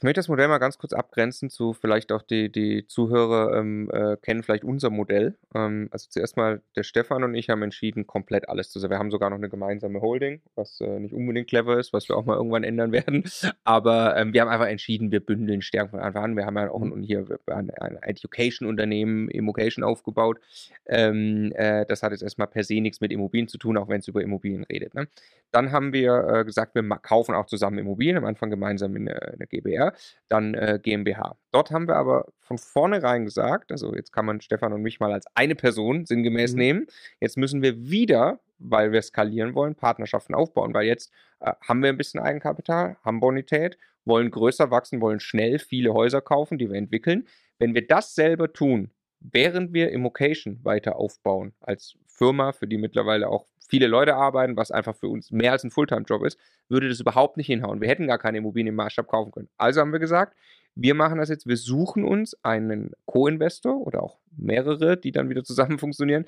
Ich 0.00 0.02
möchte 0.02 0.20
das 0.20 0.28
Modell 0.28 0.48
mal 0.48 0.56
ganz 0.56 0.78
kurz 0.78 0.94
abgrenzen 0.94 1.50
zu 1.50 1.74
vielleicht 1.74 2.10
auch 2.10 2.22
die, 2.22 2.50
die 2.50 2.86
Zuhörer 2.86 3.54
ähm, 3.58 3.90
äh, 3.92 4.16
kennen 4.16 4.42
vielleicht 4.42 4.64
unser 4.64 4.88
Modell. 4.88 5.34
Ähm, 5.54 5.88
also 5.90 6.08
zuerst 6.08 6.38
mal 6.38 6.62
der 6.74 6.84
Stefan 6.84 7.22
und 7.22 7.34
ich 7.34 7.50
haben 7.50 7.60
entschieden, 7.60 8.06
komplett 8.06 8.48
alles 8.48 8.70
zu 8.70 8.78
sein. 8.78 8.88
Wir 8.88 8.98
haben 8.98 9.10
sogar 9.10 9.28
noch 9.28 9.36
eine 9.36 9.50
gemeinsame 9.50 10.00
Holding, 10.00 10.40
was 10.54 10.80
äh, 10.80 11.00
nicht 11.00 11.12
unbedingt 11.12 11.50
clever 11.50 11.78
ist, 11.78 11.92
was 11.92 12.08
wir 12.08 12.16
auch 12.16 12.24
mal 12.24 12.36
irgendwann 12.36 12.64
ändern 12.64 12.92
werden. 12.92 13.24
Aber 13.64 14.16
ähm, 14.16 14.32
wir 14.32 14.40
haben 14.40 14.48
einfach 14.48 14.68
entschieden, 14.68 15.12
wir 15.12 15.20
bündeln 15.20 15.60
Stärken 15.60 15.90
von 15.90 16.00
Anfang 16.00 16.24
an. 16.24 16.36
Wir 16.38 16.46
haben 16.46 16.56
ja 16.56 16.70
auch 16.70 16.80
ein, 16.80 17.02
hier 17.02 17.26
ein, 17.48 17.68
ein 17.68 17.96
Education-Unternehmen, 17.96 19.28
Immocation 19.28 19.84
aufgebaut. 19.84 20.40
Ähm, 20.86 21.52
äh, 21.56 21.84
das 21.84 22.02
hat 22.02 22.12
jetzt 22.12 22.22
erstmal 22.22 22.46
per 22.46 22.64
se 22.64 22.80
nichts 22.80 23.02
mit 23.02 23.12
Immobilien 23.12 23.48
zu 23.48 23.58
tun, 23.58 23.76
auch 23.76 23.90
wenn 23.90 23.98
es 23.98 24.08
über 24.08 24.22
Immobilien 24.22 24.64
redet. 24.64 24.94
Ne? 24.94 25.08
Dann 25.50 25.72
haben 25.72 25.92
wir 25.92 26.26
äh, 26.26 26.44
gesagt, 26.46 26.74
wir 26.74 26.82
kaufen 27.02 27.34
auch 27.34 27.44
zusammen 27.44 27.76
Immobilien, 27.76 28.16
am 28.16 28.24
Anfang 28.24 28.48
gemeinsam 28.48 28.96
in 28.96 29.10
eine 29.10 29.46
GBR, 29.46 29.89
dann 30.28 30.54
äh, 30.54 30.78
GmbH. 30.82 31.36
Dort 31.52 31.70
haben 31.70 31.88
wir 31.88 31.96
aber 31.96 32.26
von 32.40 32.58
vornherein 32.58 33.24
gesagt, 33.24 33.72
also 33.72 33.94
jetzt 33.94 34.12
kann 34.12 34.26
man 34.26 34.40
Stefan 34.40 34.72
und 34.72 34.82
mich 34.82 35.00
mal 35.00 35.12
als 35.12 35.26
eine 35.34 35.54
Person 35.54 36.06
sinngemäß 36.06 36.52
mhm. 36.52 36.58
nehmen. 36.58 36.86
Jetzt 37.20 37.36
müssen 37.36 37.62
wir 37.62 37.90
wieder, 37.90 38.40
weil 38.58 38.92
wir 38.92 39.02
skalieren 39.02 39.54
wollen, 39.54 39.74
Partnerschaften 39.74 40.34
aufbauen, 40.34 40.74
weil 40.74 40.86
jetzt 40.86 41.12
äh, 41.40 41.52
haben 41.66 41.82
wir 41.82 41.88
ein 41.88 41.96
bisschen 41.96 42.20
Eigenkapital, 42.20 42.96
haben 43.04 43.20
Bonität, 43.20 43.78
wollen 44.04 44.30
größer 44.30 44.70
wachsen, 44.70 45.00
wollen 45.00 45.20
schnell 45.20 45.58
viele 45.58 45.92
Häuser 45.94 46.20
kaufen, 46.20 46.58
die 46.58 46.68
wir 46.68 46.76
entwickeln. 46.76 47.26
Wenn 47.58 47.74
wir 47.74 47.86
das 47.86 48.14
selber 48.14 48.52
tun, 48.52 48.90
während 49.20 49.72
wir 49.72 49.92
Immocation 49.92 50.64
weiter 50.64 50.96
aufbauen 50.96 51.52
als 51.60 51.96
Firma, 52.20 52.52
für 52.52 52.66
die 52.66 52.76
mittlerweile 52.76 53.28
auch 53.28 53.46
viele 53.66 53.86
Leute 53.86 54.14
arbeiten, 54.14 54.54
was 54.54 54.70
einfach 54.70 54.94
für 54.94 55.08
uns 55.08 55.30
mehr 55.30 55.52
als 55.52 55.64
ein 55.64 55.70
Fulltime-Job 55.70 56.22
ist, 56.26 56.38
würde 56.68 56.90
das 56.90 57.00
überhaupt 57.00 57.38
nicht 57.38 57.46
hinhauen. 57.46 57.80
Wir 57.80 57.88
hätten 57.88 58.06
gar 58.06 58.18
keine 58.18 58.38
Immobilien 58.38 58.68
im 58.68 58.74
Maßstab 58.74 59.06
kaufen 59.06 59.32
können. 59.32 59.48
Also 59.56 59.80
haben 59.80 59.92
wir 59.92 60.00
gesagt, 60.00 60.36
wir 60.74 60.94
machen 60.94 61.16
das 61.16 61.30
jetzt, 61.30 61.46
wir 61.46 61.56
suchen 61.56 62.04
uns 62.04 62.36
einen 62.44 62.92
Co-Investor 63.06 63.74
oder 63.74 64.02
auch 64.02 64.18
mehrere, 64.36 64.98
die 64.98 65.12
dann 65.12 65.30
wieder 65.30 65.44
zusammen 65.44 65.78
funktionieren, 65.84 66.26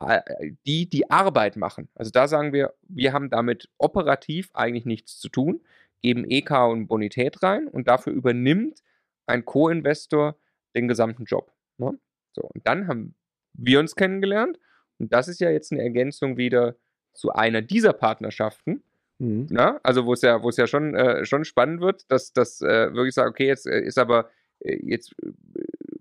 äh, 0.00 0.22
die 0.66 0.88
die 0.88 1.10
Arbeit 1.10 1.56
machen. 1.56 1.88
Also 1.94 2.10
da 2.10 2.26
sagen 2.26 2.54
wir, 2.54 2.72
wir 2.88 3.12
haben 3.12 3.28
damit 3.28 3.68
operativ 3.76 4.48
eigentlich 4.54 4.86
nichts 4.86 5.18
zu 5.18 5.28
tun, 5.28 5.60
geben 6.00 6.24
EK 6.26 6.52
und 6.70 6.86
Bonität 6.86 7.42
rein 7.42 7.68
und 7.68 7.86
dafür 7.86 8.14
übernimmt 8.14 8.82
ein 9.26 9.44
Co-Investor 9.44 10.36
den 10.74 10.88
gesamten 10.88 11.24
Job. 11.24 11.52
Ne? 11.76 11.98
So, 12.32 12.42
und 12.42 12.66
dann 12.66 12.88
haben 12.88 13.14
wir 13.52 13.78
uns 13.78 13.94
kennengelernt 13.94 14.58
und 14.98 15.12
das 15.12 15.28
ist 15.28 15.40
ja 15.40 15.50
jetzt 15.50 15.72
eine 15.72 15.82
Ergänzung 15.82 16.36
wieder 16.36 16.76
zu 17.12 17.32
einer 17.32 17.62
dieser 17.62 17.92
Partnerschaften. 17.92 18.82
Mhm. 19.18 19.46
Na? 19.50 19.72
Ne? 19.72 19.80
Also 19.82 20.06
wo 20.06 20.12
es 20.12 20.22
ja, 20.22 20.42
wo 20.42 20.48
es 20.48 20.56
ja 20.56 20.66
schon, 20.66 20.94
äh, 20.94 21.24
schon 21.24 21.44
spannend 21.44 21.80
wird, 21.80 22.10
dass 22.10 22.32
das 22.32 22.60
äh, 22.60 22.92
wirklich 22.94 23.14
sagt, 23.14 23.30
okay, 23.30 23.46
jetzt 23.46 23.66
äh, 23.66 23.80
ist 23.80 23.98
aber, 23.98 24.30
äh, 24.60 24.78
jetzt 24.82 25.14
äh, 25.22 25.30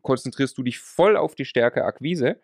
konzentrierst 0.01 0.57
du 0.57 0.63
dich 0.63 0.79
voll 0.79 1.15
auf 1.15 1.35
die 1.35 1.45
Stärke 1.45 1.85
Akquise, 1.85 2.39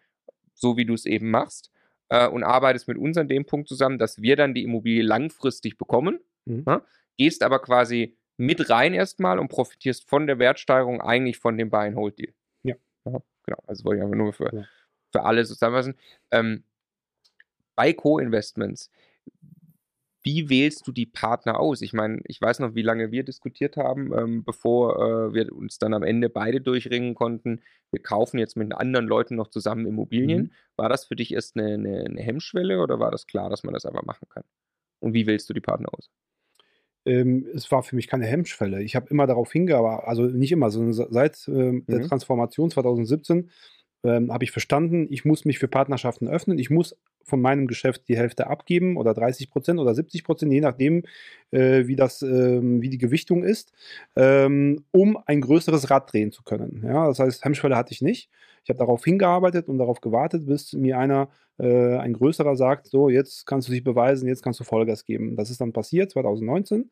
so 0.53 0.77
wie 0.77 0.85
du 0.85 0.93
es 0.93 1.05
eben 1.05 1.29
machst, 1.29 1.71
äh, 2.09 2.27
und 2.27 2.43
arbeitest 2.43 2.87
mit 2.87 2.97
uns 2.97 3.17
an 3.17 3.27
dem 3.27 3.45
Punkt 3.45 3.67
zusammen, 3.67 3.97
dass 3.97 4.21
wir 4.21 4.35
dann 4.35 4.53
die 4.53 4.63
Immobilie 4.63 5.03
langfristig 5.03 5.77
bekommen, 5.77 6.19
mhm. 6.45 6.63
na? 6.65 6.77
Ne? 6.77 6.81
gehst 7.17 7.43
aber 7.43 7.59
quasi 7.59 8.15
mit 8.37 8.69
rein 8.69 8.93
erstmal 8.93 9.39
und 9.39 9.49
profitierst 9.49 10.07
von 10.07 10.25
der 10.25 10.39
Wertsteigerung 10.39 11.01
eigentlich 11.01 11.37
von 11.37 11.57
dem 11.57 11.69
Buy-and-Hold-Deal. 11.69 12.33
Ja. 12.63 12.75
Aha, 13.03 13.21
genau, 13.43 13.57
also 13.67 13.83
wollte 13.83 13.97
ich 13.97 14.03
einfach 14.05 14.15
nur 14.15 14.31
für, 14.31 14.55
ja. 14.55 14.63
Für 15.11 15.23
alle 15.23 15.45
zusammenfassen. 15.45 15.95
Ähm, 16.31 16.63
bei 17.75 17.93
Co-Investments, 17.93 18.91
wie 20.21 20.49
wählst 20.49 20.85
du 20.85 20.91
die 20.91 21.05
Partner 21.05 21.59
aus? 21.59 21.81
Ich 21.81 21.93
meine, 21.93 22.19
ich 22.25 22.41
weiß 22.41 22.59
noch, 22.59 22.75
wie 22.75 22.81
lange 22.81 23.11
wir 23.11 23.23
diskutiert 23.23 23.77
haben, 23.77 24.11
ähm, 24.13 24.43
bevor 24.43 25.29
äh, 25.29 25.33
wir 25.33 25.53
uns 25.53 25.77
dann 25.77 25.93
am 25.93 26.03
Ende 26.03 26.29
beide 26.29 26.59
durchringen 26.59 27.15
konnten. 27.15 27.61
Wir 27.91 28.01
kaufen 28.01 28.37
jetzt 28.37 28.57
mit 28.57 28.73
anderen 28.73 29.07
Leuten 29.07 29.35
noch 29.35 29.47
zusammen 29.47 29.85
Immobilien. 29.85 30.41
Mhm. 30.43 30.51
War 30.75 30.89
das 30.89 31.05
für 31.05 31.15
dich 31.15 31.33
erst 31.33 31.57
eine, 31.57 31.73
eine, 31.73 32.03
eine, 32.05 32.21
Hemmschwelle 32.21 32.81
oder 32.81 32.99
war 32.99 33.11
das 33.11 33.27
klar, 33.27 33.49
dass 33.49 33.63
man 33.63 33.73
das 33.73 33.85
einfach 33.85 34.03
machen 34.03 34.27
kann? 34.29 34.43
Und 34.99 35.13
wie 35.13 35.25
wählst 35.25 35.49
du 35.49 35.53
die 35.53 35.61
Partner 35.61 35.87
aus? 35.93 36.09
Ähm, 37.05 37.47
es 37.53 37.71
war 37.71 37.81
für 37.83 37.95
mich 37.95 38.07
keine 38.07 38.25
Hemmschwelle. 38.25 38.83
Ich 38.83 38.97
habe 38.97 39.09
immer 39.09 39.25
darauf 39.25 39.51
hingearbeitet, 39.51 40.05
also 40.05 40.23
nicht 40.23 40.51
immer, 40.51 40.69
sondern 40.69 40.93
seit 40.93 41.47
äh, 41.47 41.51
mhm. 41.51 41.85
der 41.87 42.01
Transformation 42.01 42.69
2017 42.69 43.49
ähm, 44.03 44.31
habe 44.31 44.43
ich 44.43 44.51
verstanden, 44.51 45.07
ich 45.09 45.25
muss 45.25 45.45
mich 45.45 45.59
für 45.59 45.67
Partnerschaften 45.67 46.27
öffnen. 46.27 46.57
Ich 46.57 46.69
muss 46.69 46.95
von 47.23 47.41
meinem 47.41 47.67
Geschäft 47.67 48.07
die 48.07 48.17
Hälfte 48.17 48.47
abgeben 48.47 48.97
oder 48.97 49.13
30 49.13 49.49
Prozent 49.49 49.79
oder 49.79 49.93
70 49.93 50.23
Prozent, 50.23 50.51
je 50.51 50.61
nachdem, 50.61 51.03
äh, 51.51 51.85
wie, 51.87 51.95
das, 51.95 52.21
äh, 52.21 52.59
wie 52.61 52.89
die 52.89 52.97
Gewichtung 52.97 53.43
ist, 53.43 53.71
ähm, 54.15 54.83
um 54.91 55.17
ein 55.25 55.41
größeres 55.41 55.89
Rad 55.89 56.11
drehen 56.11 56.31
zu 56.31 56.43
können. 56.43 56.83
Ja, 56.85 57.07
das 57.07 57.19
heißt, 57.19 57.45
Hemmschwelle 57.45 57.77
hatte 57.77 57.93
ich 57.93 58.01
nicht. 58.01 58.29
Ich 58.69 58.71
habe 58.71 58.85
darauf 58.85 59.03
hingearbeitet 59.03 59.67
und 59.67 59.79
darauf 59.79 59.99
gewartet, 59.99 60.45
bis 60.45 60.73
mir 60.73 60.99
einer, 60.99 61.29
äh, 61.57 61.97
ein 61.97 62.13
größerer 62.13 62.55
sagt, 62.55 62.85
so, 62.85 63.09
jetzt 63.09 63.47
kannst 63.47 63.67
du 63.67 63.71
dich 63.71 63.83
beweisen, 63.83 64.27
jetzt 64.27 64.43
kannst 64.43 64.59
du 64.59 64.63
Vollgas 64.63 65.05
geben. 65.05 65.35
Das 65.35 65.49
ist 65.49 65.59
dann 65.59 65.73
passiert, 65.73 66.11
2019. 66.11 66.91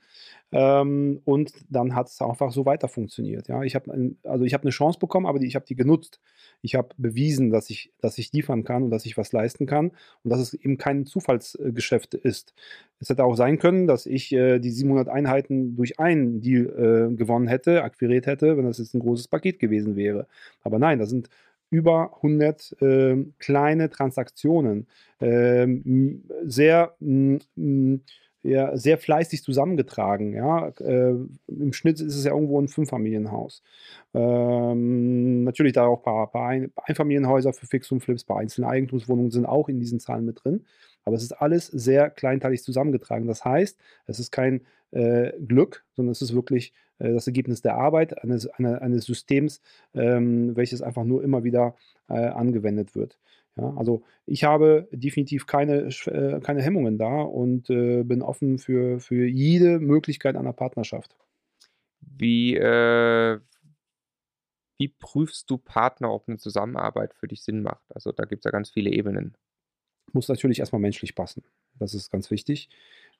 Ähm, 0.51 1.21
und 1.23 1.53
dann 1.69 1.93
hat 1.93 2.07
es 2.07 2.19
einfach 2.19 2.51
so 2.51 2.65
weiter 2.65 2.87
funktioniert. 2.87 3.47
Ja, 3.47 3.61
ich 3.61 3.75
habe 3.75 4.15
also 4.23 4.43
ich 4.43 4.55
habe 4.55 4.63
eine 4.63 4.71
Chance 4.71 4.97
bekommen, 4.97 5.27
aber 5.27 5.37
die, 5.37 5.45
ich 5.45 5.53
habe 5.53 5.65
die 5.67 5.75
genutzt. 5.75 6.19
Ich 6.63 6.73
habe 6.73 6.89
bewiesen, 6.97 7.51
dass 7.51 7.69
ich, 7.69 7.93
dass 8.01 8.17
ich 8.17 8.33
liefern 8.33 8.63
kann 8.63 8.81
und 8.81 8.89
dass 8.89 9.05
ich 9.05 9.15
was 9.15 9.31
leisten 9.31 9.67
kann 9.67 9.91
und 10.23 10.31
dass 10.31 10.39
es 10.39 10.55
eben 10.55 10.79
kein 10.79 11.05
Zufallsgeschäft 11.05 12.15
ist. 12.15 12.55
Es 12.99 13.09
hätte 13.09 13.23
auch 13.23 13.35
sein 13.35 13.59
können, 13.59 13.85
dass 13.85 14.07
ich 14.07 14.33
äh, 14.33 14.57
die 14.57 14.71
700 14.71 15.09
Einheiten 15.09 15.75
durch 15.75 15.99
einen 15.99 16.41
Deal 16.41 17.11
äh, 17.11 17.15
gewonnen 17.15 17.47
hätte, 17.47 17.83
akquiriert 17.83 18.25
hätte, 18.25 18.57
wenn 18.57 18.65
das 18.65 18.79
jetzt 18.79 18.95
ein 18.95 18.99
großes 18.99 19.27
Paket 19.27 19.59
gewesen 19.59 19.95
wäre. 19.95 20.25
Aber 20.63 20.79
nein, 20.79 20.97
das 20.97 21.11
sind 21.11 21.29
über 21.69 22.15
100 22.17 22.81
äh, 22.81 23.25
kleine 23.39 23.89
Transaktionen. 23.89 24.87
Ähm, 25.19 26.23
sehr 26.43 26.95
ja, 28.47 28.77
sehr 28.77 28.97
fleißig 28.97 29.43
zusammengetragen. 29.43 30.33
Ja? 30.33 30.69
Äh, 30.79 31.15
Im 31.47 31.73
Schnitt 31.73 31.99
ist 31.99 32.15
es 32.15 32.23
ja 32.23 32.31
irgendwo 32.31 32.59
ein 32.61 32.67
Fünffamilienhaus. 32.67 33.61
Ähm, 34.13 35.43
natürlich 35.43 35.73
da 35.73 35.87
auch 35.87 35.99
ein 35.99 36.03
paar, 36.03 36.31
paar 36.31 36.47
ein 36.49 36.71
Einfamilienhäuser 36.75 37.53
für 37.53 37.67
Fix 37.67 37.91
und 37.91 38.01
Flips, 38.01 38.23
ein 38.23 38.27
paar 38.27 38.39
einzelne 38.39 38.67
Eigentumswohnungen 38.67 39.31
sind 39.31 39.45
auch 39.45 39.69
in 39.69 39.79
diesen 39.79 39.99
Zahlen 39.99 40.25
mit 40.25 40.43
drin. 40.43 40.65
Aber 41.07 41.15
es 41.15 41.23
ist 41.23 41.31
alles 41.31 41.67
sehr 41.67 42.09
kleinteilig 42.09 42.63
zusammengetragen. 42.63 43.27
Das 43.27 43.45
heißt, 43.45 43.79
es 44.07 44.19
ist 44.19 44.29
kein 44.29 44.65
äh, 44.91 45.31
Glück, 45.39 45.85
sondern 45.93 46.11
es 46.11 46.21
ist 46.21 46.33
wirklich 46.33 46.73
äh, 46.99 47.13
das 47.13 47.27
Ergebnis 47.27 47.61
der 47.61 47.75
Arbeit 47.75 48.21
eines, 48.21 48.45
eine, 48.47 48.81
eines 48.81 49.05
Systems, 49.05 49.61
ähm, 49.93 50.57
welches 50.57 50.81
einfach 50.81 51.05
nur 51.05 51.23
immer 51.23 51.45
wieder 51.45 51.77
äh, 52.09 52.15
angewendet 52.15 52.93
wird. 52.93 53.17
Ja, 53.55 53.73
also 53.77 54.03
ich 54.25 54.43
habe 54.43 54.89
definitiv 54.91 55.47
keine, 55.47 55.87
äh, 56.07 56.41
keine 56.41 56.61
Hemmungen 56.61 56.97
da 56.97 57.21
und 57.21 57.69
äh, 57.69 58.03
bin 58.03 58.21
offen 58.21 58.57
für, 58.57 58.99
für 58.99 59.25
jede 59.25 59.79
Möglichkeit 59.79 60.35
einer 60.35 60.51
Partnerschaft. 60.51 61.15
Wie, 62.01 62.57
äh, 62.57 63.39
wie 64.77 64.89
prüfst 64.89 65.49
du 65.49 65.57
Partner, 65.57 66.13
ob 66.13 66.27
eine 66.27 66.37
Zusammenarbeit 66.37 67.13
für 67.13 67.29
dich 67.29 67.43
Sinn 67.43 67.61
macht? 67.63 67.85
Also 67.95 68.11
da 68.11 68.25
gibt 68.25 68.41
es 68.41 68.43
ja 68.43 68.51
ganz 68.51 68.69
viele 68.69 68.89
Ebenen. 68.89 69.37
Muss 70.13 70.27
natürlich 70.27 70.59
erstmal 70.59 70.81
menschlich 70.81 71.15
passen. 71.15 71.43
Das 71.79 71.93
ist 71.93 72.11
ganz 72.11 72.31
wichtig. 72.31 72.69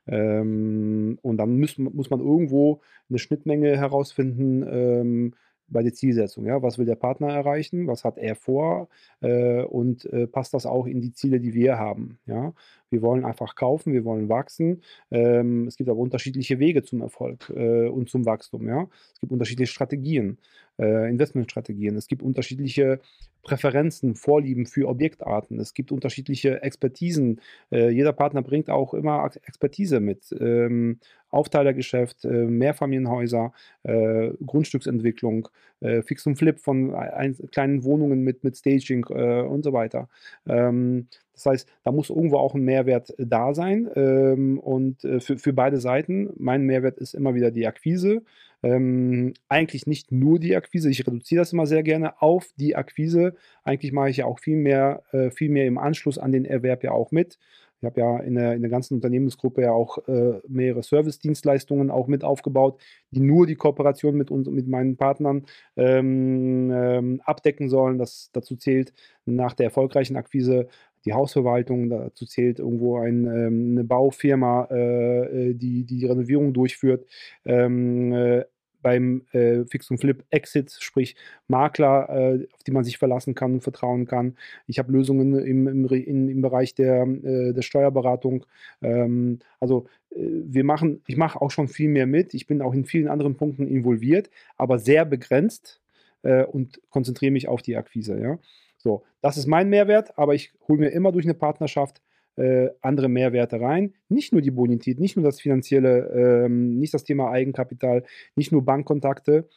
Ähm, 0.08 1.19
und 1.21 1.38
dann 1.38 1.60
muss, 1.60 1.78
muss 1.78 2.10
man 2.10 2.19
irgendwo 2.19 2.82
eine 3.10 3.19
Schnittmenge 3.19 3.78
herausfinden, 3.78 4.63
ähm, 4.67 5.34
bei 5.69 5.84
der 5.84 5.93
Zielsetzung. 5.93 6.45
Ja? 6.45 6.62
Was 6.62 6.77
will 6.77 6.86
der 6.86 6.95
Partner 6.95 7.30
erreichen? 7.34 7.88
Was 7.88 8.03
hat 8.03 8.17
er 8.17 8.36
vor? 8.36 8.88
Äh, 9.21 9.63
und 9.63 10.06
äh, 10.06 10.27
passt 10.27 10.53
das 10.53 10.65
auch 10.65 10.86
in 10.86 11.01
die 11.01 11.13
Ziele, 11.13 11.39
die 11.39 11.53
wir 11.53 11.77
haben? 11.77 12.19
Ja? 12.25 12.53
Wir 12.89 13.01
wollen 13.01 13.25
einfach 13.25 13.56
kaufen, 13.56 13.93
wir 13.93 14.06
wollen 14.06 14.30
wachsen. 14.30 14.82
Ähm, 15.12 15.67
es 15.67 15.75
gibt 15.75 15.89
aber 15.89 15.99
unterschiedliche 15.99 16.60
Wege 16.60 16.84
zum 16.84 17.01
Erfolg 17.01 17.51
äh, 17.56 17.88
und 17.88 18.10
zum 18.10 18.25
Wachstum. 18.25 18.67
Ja? 18.67 18.88
Es 19.13 19.19
gibt 19.19 19.32
unterschiedliche 19.32 19.71
Strategien, 19.71 20.38
äh, 20.80 21.10
Investmentstrategien. 21.10 21.95
Es 21.97 22.08
gibt 22.08 22.21
unterschiedliche 22.21 22.99
Präferenzen, 23.43 24.15
Vorlieben 24.15 24.65
für 24.65 24.88
Objektarten. 24.89 25.60
Es 25.60 25.73
gibt 25.73 25.91
unterschiedliche 25.91 26.62
Expertisen. 26.62 27.39
Äh, 27.71 27.89
jeder 27.89 28.12
Partner 28.12 28.41
bringt 28.41 28.69
auch 28.69 28.93
immer 28.93 29.30
Expertise 29.45 29.99
mit. 30.01 30.36
Ähm, 30.38 30.99
Aufteilergeschäft, 31.38 32.26
äh, 32.26 32.45
Mehrfamilienhäuser, 32.45 33.54
äh, 33.84 34.32
Grundstücksentwicklung, 34.45 35.47
äh, 35.80 36.02
Fix 36.02 36.26
und 36.26 36.36
Flip 36.36 36.60
von 36.60 36.95
ein, 36.95 37.38
kleinen 37.52 37.84
Wohnungen 37.84 38.21
mit, 38.21 38.43
mit 38.43 38.58
Staging 38.58 39.06
und 39.06 39.63
so 39.63 39.73
weiter. 39.73 40.10
Ähm, 40.47 41.08
das 41.38 41.45
heißt, 41.45 41.69
da 41.84 41.91
muss 41.91 42.10
irgendwo 42.10 42.38
auch 42.38 42.56
ein 42.56 42.63
Mehrwert 42.63 43.13
da 43.19 43.54
sein 43.54 43.88
ähm, 43.95 44.58
und 44.58 45.04
äh, 45.04 45.19
für, 45.19 45.38
für 45.38 45.54
beide 45.54 45.80
Seiten. 45.80 46.32
Mein 46.36 46.63
Mehrwert 46.63 46.97
ist 46.97 47.13
immer 47.13 47.36
wieder 47.36 47.52
die 47.52 47.67
Akquise. 47.67 48.23
Ähm, 48.63 49.36
eigentlich 49.47 49.86
nicht 49.86 50.12
nur 50.12 50.39
die 50.39 50.56
Akquise, 50.56 50.89
ich 50.89 51.06
reduziere 51.06 51.41
das 51.41 51.54
immer 51.54 51.67
sehr 51.67 51.84
gerne 51.84 52.19
auf 52.23 52.47
die 52.56 52.76
Akquise. 52.76 53.36
Eigentlich 53.63 53.91
mache 53.91 54.10
ich 54.10 54.17
ja 54.17 54.26
auch 54.26 54.39
viel 54.39 54.58
mehr, 54.58 55.04
äh, 55.12 55.30
viel 55.30 55.50
mehr 55.50 55.67
im 55.67 55.78
Anschluss 55.78 56.17
an 56.17 56.32
den 56.32 56.43
Erwerb 56.43 56.84
ja 56.84 56.91
auch 56.91 57.12
mit. 57.12 57.38
Ich 57.80 57.86
habe 57.86 58.02
ja 58.02 58.20
in 58.20 58.36
der, 58.36 58.54
in 58.54 58.62
der 58.62 58.72
ganzen 58.72 58.96
Unternehmensgruppe 58.96 59.62
ja 59.62 59.72
auch 59.72 60.00
äh, 60.08 60.40
mehrere 60.48 60.82
Service-Dienstleistungen 60.82 61.92
auch 61.92 62.08
mit 62.08 62.24
aufgebaut, 62.24 62.82
die 63.12 63.20
nur 63.20 63.46
die 63.46 63.56
Kooperation 63.56 64.16
mit 64.16 64.32
uns 64.32 64.50
mit 64.50 64.68
meinen 64.68 64.98
Partnern 64.98 65.46
ähm, 65.76 66.72
ähm, 66.72 67.22
abdecken 67.24 67.70
sollen. 67.70 68.00
Das 68.00 68.32
dazu 68.34 68.56
zählt 68.56 68.94
nach 69.26 69.54
der 69.54 69.66
erfolgreichen 69.66 70.16
Akquise 70.16 70.68
die 71.06 71.13
Hausverwaltung, 71.13 71.90
dazu 71.90 72.26
zählt 72.26 72.60
irgendwo 72.60 72.98
ein, 72.98 73.26
ähm, 73.26 73.72
eine 73.72 73.84
Baufirma, 73.84 74.68
äh, 74.72 75.50
äh 75.50 75.54
die, 75.54 75.84
die 75.86 76.06
Renovierung 76.06 76.54
durchführt. 76.54 77.06
Ähm, 77.46 78.12
äh, 78.12 78.46
beim 78.82 79.26
äh, 79.32 79.66
Fix 79.66 79.90
und 79.92 80.00
Flip 80.00 80.24
Exit, 80.30 80.76
sprich 80.80 81.16
Makler, 81.48 82.10
äh, 82.10 82.48
auf 82.54 82.63
die 82.63 82.72
man 82.72 82.84
sich 82.84 82.98
verlassen 82.98 83.36
kann 83.36 83.54
und 83.54 83.62
vertrauen 83.62 84.06
kann. 84.06 84.36
Ich 84.66 84.80
habe 84.80 84.92
Lösungen 84.92 85.38
im, 85.40 85.68
im, 85.68 85.86
in, 85.88 86.30
im 86.30 86.42
Bereich 86.42 86.76
der, 86.76 87.04
äh, 87.04 87.54
der 87.54 87.62
Steuerberatung. 87.62 88.46
Ähm, 88.82 89.40
also 89.60 89.88
äh, 90.12 90.18
wir 90.20 90.63
machen, 90.63 91.02
ich 91.08 91.18
mache 91.18 91.42
auch 91.42 91.52
schon 91.52 91.68
viel 91.68 91.90
mehr 91.90 92.08
mit. 92.08 92.34
Ich 92.34 92.48
bin 92.48 92.62
auch 92.62 92.74
in 92.74 92.86
vielen 92.86 93.08
anderen 93.08 93.36
Punkten 93.36 93.68
involviert, 93.68 94.30
aber 94.56 94.80
sehr 94.80 95.06
begrenzt 95.06 95.82
äh, 96.24 96.44
und 96.44 96.82
konzentriere 96.90 97.32
mich 97.32 97.48
auf 97.48 97.62
die 97.62 97.76
Akquise. 97.76 98.20
Ja? 98.20 98.40
So, 98.78 99.04
das 99.22 99.38
ist 99.38 99.48
mein 99.48 99.70
Mehrwert, 99.70 100.18
aber 100.18 100.36
ich 100.36 100.54
hole 100.68 100.80
mir 100.80 100.90
immer 100.90 101.12
durch 101.12 101.26
eine 101.26 101.34
Partnerschaft 101.34 102.02
äh, 102.38 102.69
andere 102.82 103.10
Mehrwerte 103.10 103.60
rein. 103.60 103.93
Nicht 104.10 104.32
nur 104.32 104.41
die 104.41 104.52
Bonität, 104.52 105.00
nicht 105.00 105.15
nur 105.15 105.26
das 105.26 105.41
finanzielle, 105.41 106.45
ähm, 106.45 106.80
nicht 106.80 106.93
das 106.93 107.04
Thema 107.04 107.32
Eigenkapital, 107.32 108.04
nicht 108.36 108.52
nur 108.52 108.63
Bankkontakte, 108.63 109.47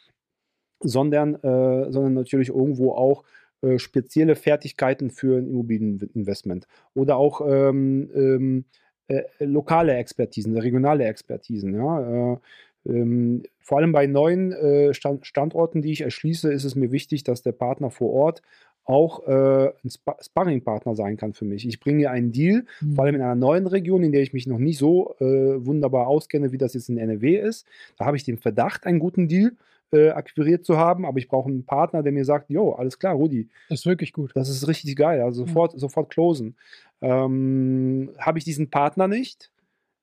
sondern, 0.79 1.35
äh, 1.35 1.91
sondern 1.91 2.13
natürlich 2.13 2.49
irgendwo 2.49 2.91
auch 2.93 3.23
äh, 3.61 3.77
spezielle 3.77 4.35
Fertigkeiten 4.35 5.11
für 5.11 5.37
ein 5.37 5.47
Immobilieninvestment 5.47 6.67
oder 6.95 7.17
auch 7.17 7.41
ähm, 7.47 8.09
ähm, 8.15 8.65
äh, 9.07 9.23
lokale 9.39 9.93
Expertisen, 9.95 10.57
regionale 10.57 11.05
Expertisen. 11.05 11.75
Ja? 11.75 12.33
Äh, 12.33 12.37
ähm, 12.85 13.43
vor 13.59 13.77
allem 13.77 13.91
bei 13.91 14.07
neuen 14.07 14.51
äh, 14.53 14.93
Stand 14.93 15.27
Standorten, 15.27 15.81
die 15.81 15.91
ich 15.91 16.01
erschließe, 16.01 16.51
ist 16.51 16.63
es 16.63 16.75
mir 16.75 16.91
wichtig, 16.91 17.23
dass 17.23 17.43
der 17.43 17.51
Partner 17.51 17.91
vor 17.91 18.11
Ort 18.11 18.41
auch 18.85 19.27
äh, 19.27 19.67
ein 19.83 19.87
Sp 19.89 20.17
Sparringpartner 20.19 20.95
sein 20.95 21.17
kann 21.17 21.33
für 21.33 21.45
mich. 21.45 21.67
Ich 21.67 21.79
bringe 21.79 22.09
einen 22.09 22.31
Deal, 22.31 22.65
mhm. 22.81 22.95
vor 22.95 23.05
allem 23.05 23.15
in 23.15 23.21
einer 23.21 23.35
neuen 23.35 23.67
Region, 23.67 24.03
in 24.03 24.11
der 24.11 24.21
ich 24.21 24.33
mich 24.33 24.47
noch 24.47 24.57
nicht 24.57 24.77
so 24.77 25.15
äh, 25.19 25.65
wunderbar 25.65 26.07
auskenne, 26.07 26.51
wie 26.51 26.57
das 26.57 26.73
jetzt 26.73 26.89
in 26.89 26.97
NRW 26.97 27.37
ist. 27.37 27.67
Da 27.97 28.05
habe 28.05 28.17
ich 28.17 28.23
den 28.23 28.37
Verdacht, 28.37 28.85
einen 28.85 28.99
guten 28.99 29.27
Deal 29.27 29.53
äh, 29.91 30.09
akquiriert 30.09 30.65
zu 30.65 30.77
haben, 30.77 31.05
aber 31.05 31.19
ich 31.19 31.27
brauche 31.27 31.49
einen 31.49 31.65
Partner, 31.65 32.03
der 32.03 32.11
mir 32.11 32.25
sagt, 32.25 32.49
jo, 32.49 32.71
alles 32.73 32.97
klar, 32.97 33.13
Rudi. 33.13 33.49
Das 33.69 33.81
ist 33.81 33.85
wirklich 33.85 34.13
gut. 34.13 34.31
Das 34.35 34.49
ist 34.49 34.67
richtig 34.67 34.95
geil, 34.95 35.21
also 35.21 35.45
sofort, 35.45 35.73
mhm. 35.73 35.79
sofort 35.79 36.09
closen. 36.09 36.55
Ähm, 37.01 38.11
Habe 38.17 38.39
ich 38.39 38.45
diesen 38.45 38.69
Partner 38.69 39.07
nicht, 39.07 39.51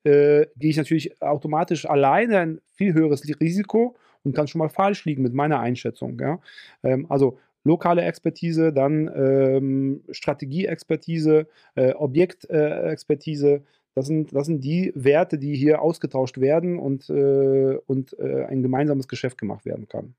äh, 0.04 0.46
gehe 0.56 0.70
ich 0.70 0.76
natürlich 0.76 1.20
automatisch 1.22 1.86
alleine 1.86 2.38
ein 2.38 2.60
viel 2.74 2.94
höheres 2.94 3.22
Risiko 3.40 3.96
und 4.24 4.34
kann 4.34 4.46
schon 4.46 4.58
mal 4.58 4.68
falsch 4.68 5.04
liegen 5.04 5.22
mit 5.22 5.34
meiner 5.34 5.60
Einschätzung. 5.60 6.18
Ja? 6.20 6.40
Ähm, 6.82 7.06
also 7.08 7.38
lokale 7.64 8.02
Expertise, 8.02 8.72
dann 8.72 9.10
ähm, 9.14 10.04
Strategieexpertise, 10.10 11.46
äh, 11.74 11.92
Objektexpertise. 11.92 13.62
das, 13.94 14.06
sind, 14.06 14.34
das 14.34 14.46
sind 14.46 14.62
die 14.62 14.92
Werte, 14.94 15.38
die 15.38 15.54
hier 15.54 15.82
ausgetauscht 15.82 16.38
werden 16.38 16.78
und, 16.78 17.08
äh, 17.10 17.78
und 17.86 18.18
äh, 18.18 18.44
ein 18.44 18.62
gemeinsames 18.62 19.08
Geschäft 19.08 19.38
gemacht 19.38 19.64
werden 19.64 19.88
kann. 19.88 20.14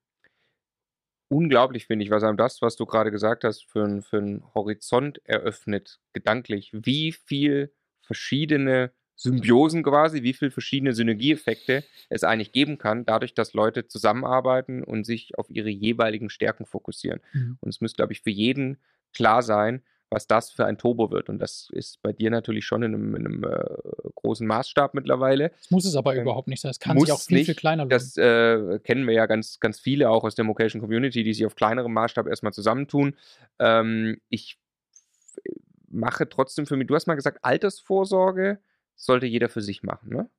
Unglaublich 1.32 1.86
finde 1.86 2.04
ich, 2.04 2.12
was 2.12 2.23
einem 2.23 2.38
das, 2.38 2.62
was 2.62 2.75
du 2.75 2.88
gerade 2.88 3.12
gesagt 3.12 3.43
hast, 3.43 3.63
für, 3.69 4.02
für 4.02 4.17
einen 4.17 4.43
Horizont 4.56 5.21
eröffnet, 5.25 5.99
gedanklich, 6.12 6.71
wie 6.73 7.12
viel 7.12 7.71
verschiedene 8.02 8.91
Symbiosen 9.19 9.84
quasi, 9.84 10.23
wie 10.23 10.32
viele 10.32 10.49
verschiedene 10.49 10.93
Synergieeffekte 10.93 11.84
es 12.08 12.23
eigentlich 12.23 12.53
geben 12.53 12.77
kann, 12.77 13.05
dadurch, 13.05 13.34
dass 13.34 13.53
Leute 13.53 13.86
zusammenarbeiten 13.86 14.82
und 14.82 15.05
sich 15.05 15.38
auf 15.38 15.49
ihre 15.49 15.69
jeweiligen 15.69 16.29
Stärken 16.29 16.65
fokussieren. 16.65 17.19
Mhm. 17.34 17.58
Und 17.60 17.69
es 17.69 17.82
müsste, 17.82 17.97
glaube 17.97 18.13
ich, 18.13 18.21
für 18.21 18.29
jeden 18.29 18.77
klar 19.13 19.41
sein, 19.41 19.82
was 20.10 20.25
das 20.25 20.51
für 20.51 20.65
ein 20.65 20.77
Turbo 20.77 21.12
wird. 21.12 21.27
Und 21.27 21.39
das 21.39 21.69
ist 21.73 22.01
bei 22.01 22.13
dir 22.13 22.32
natürlich 22.32 22.65
schon 22.65 22.82
in 22.82 22.95
einem, 22.95 23.15
in 23.15 23.25
einem 23.25 23.43
äh, 23.43 24.10
großen 24.15 24.47
Maßstab 24.47 24.93
mittlerweile. 24.93 25.49
Das 25.49 25.69
muss 25.69 25.86
es 25.86 25.97
aber 25.97 26.15
ähm, 26.15 26.21
überhaupt 26.21 26.47
nicht 26.47 26.62
sein. 26.62 26.71
Es 26.71 26.79
kann 26.79 26.97
sich 26.97 27.12
auch 27.12 27.19
viel, 27.19 27.39
nicht. 27.39 27.47
viel 27.47 27.55
kleiner 27.55 27.84
lohnen. 27.84 27.89
Das 27.89 28.15
äh, 28.15 28.79
kennen 28.79 29.05
wir 29.05 29.13
ja 29.13 29.25
ganz, 29.25 29.60
ganz 29.60 29.82
viele 29.82 30.10
auch 30.10 30.23
aus 30.23 30.36
der 30.36 30.47
Vocation 30.47 30.82
Community, 30.82 31.23
die 31.23 31.34
sich 31.34 31.45
auf 31.45 31.55
kleinerem 31.55 31.91
Maßstab 31.91 32.25
erstmal 32.25 32.53
zusammentun. 32.53 33.15
Ähm, 33.60 34.21
ich 34.29 34.58
mache 35.89 36.29
trotzdem 36.29 36.65
für 36.65 36.77
mich, 36.77 36.88
du 36.88 36.95
hast 36.95 37.08
mal 37.08 37.15
gesagt, 37.15 37.43
Altersvorsorge 37.43 38.60
sollte 39.00 39.26
jeder 39.26 39.50
für 39.50 39.62
sich 39.62 39.84
machen, 39.84 40.10
ne? 40.10 40.30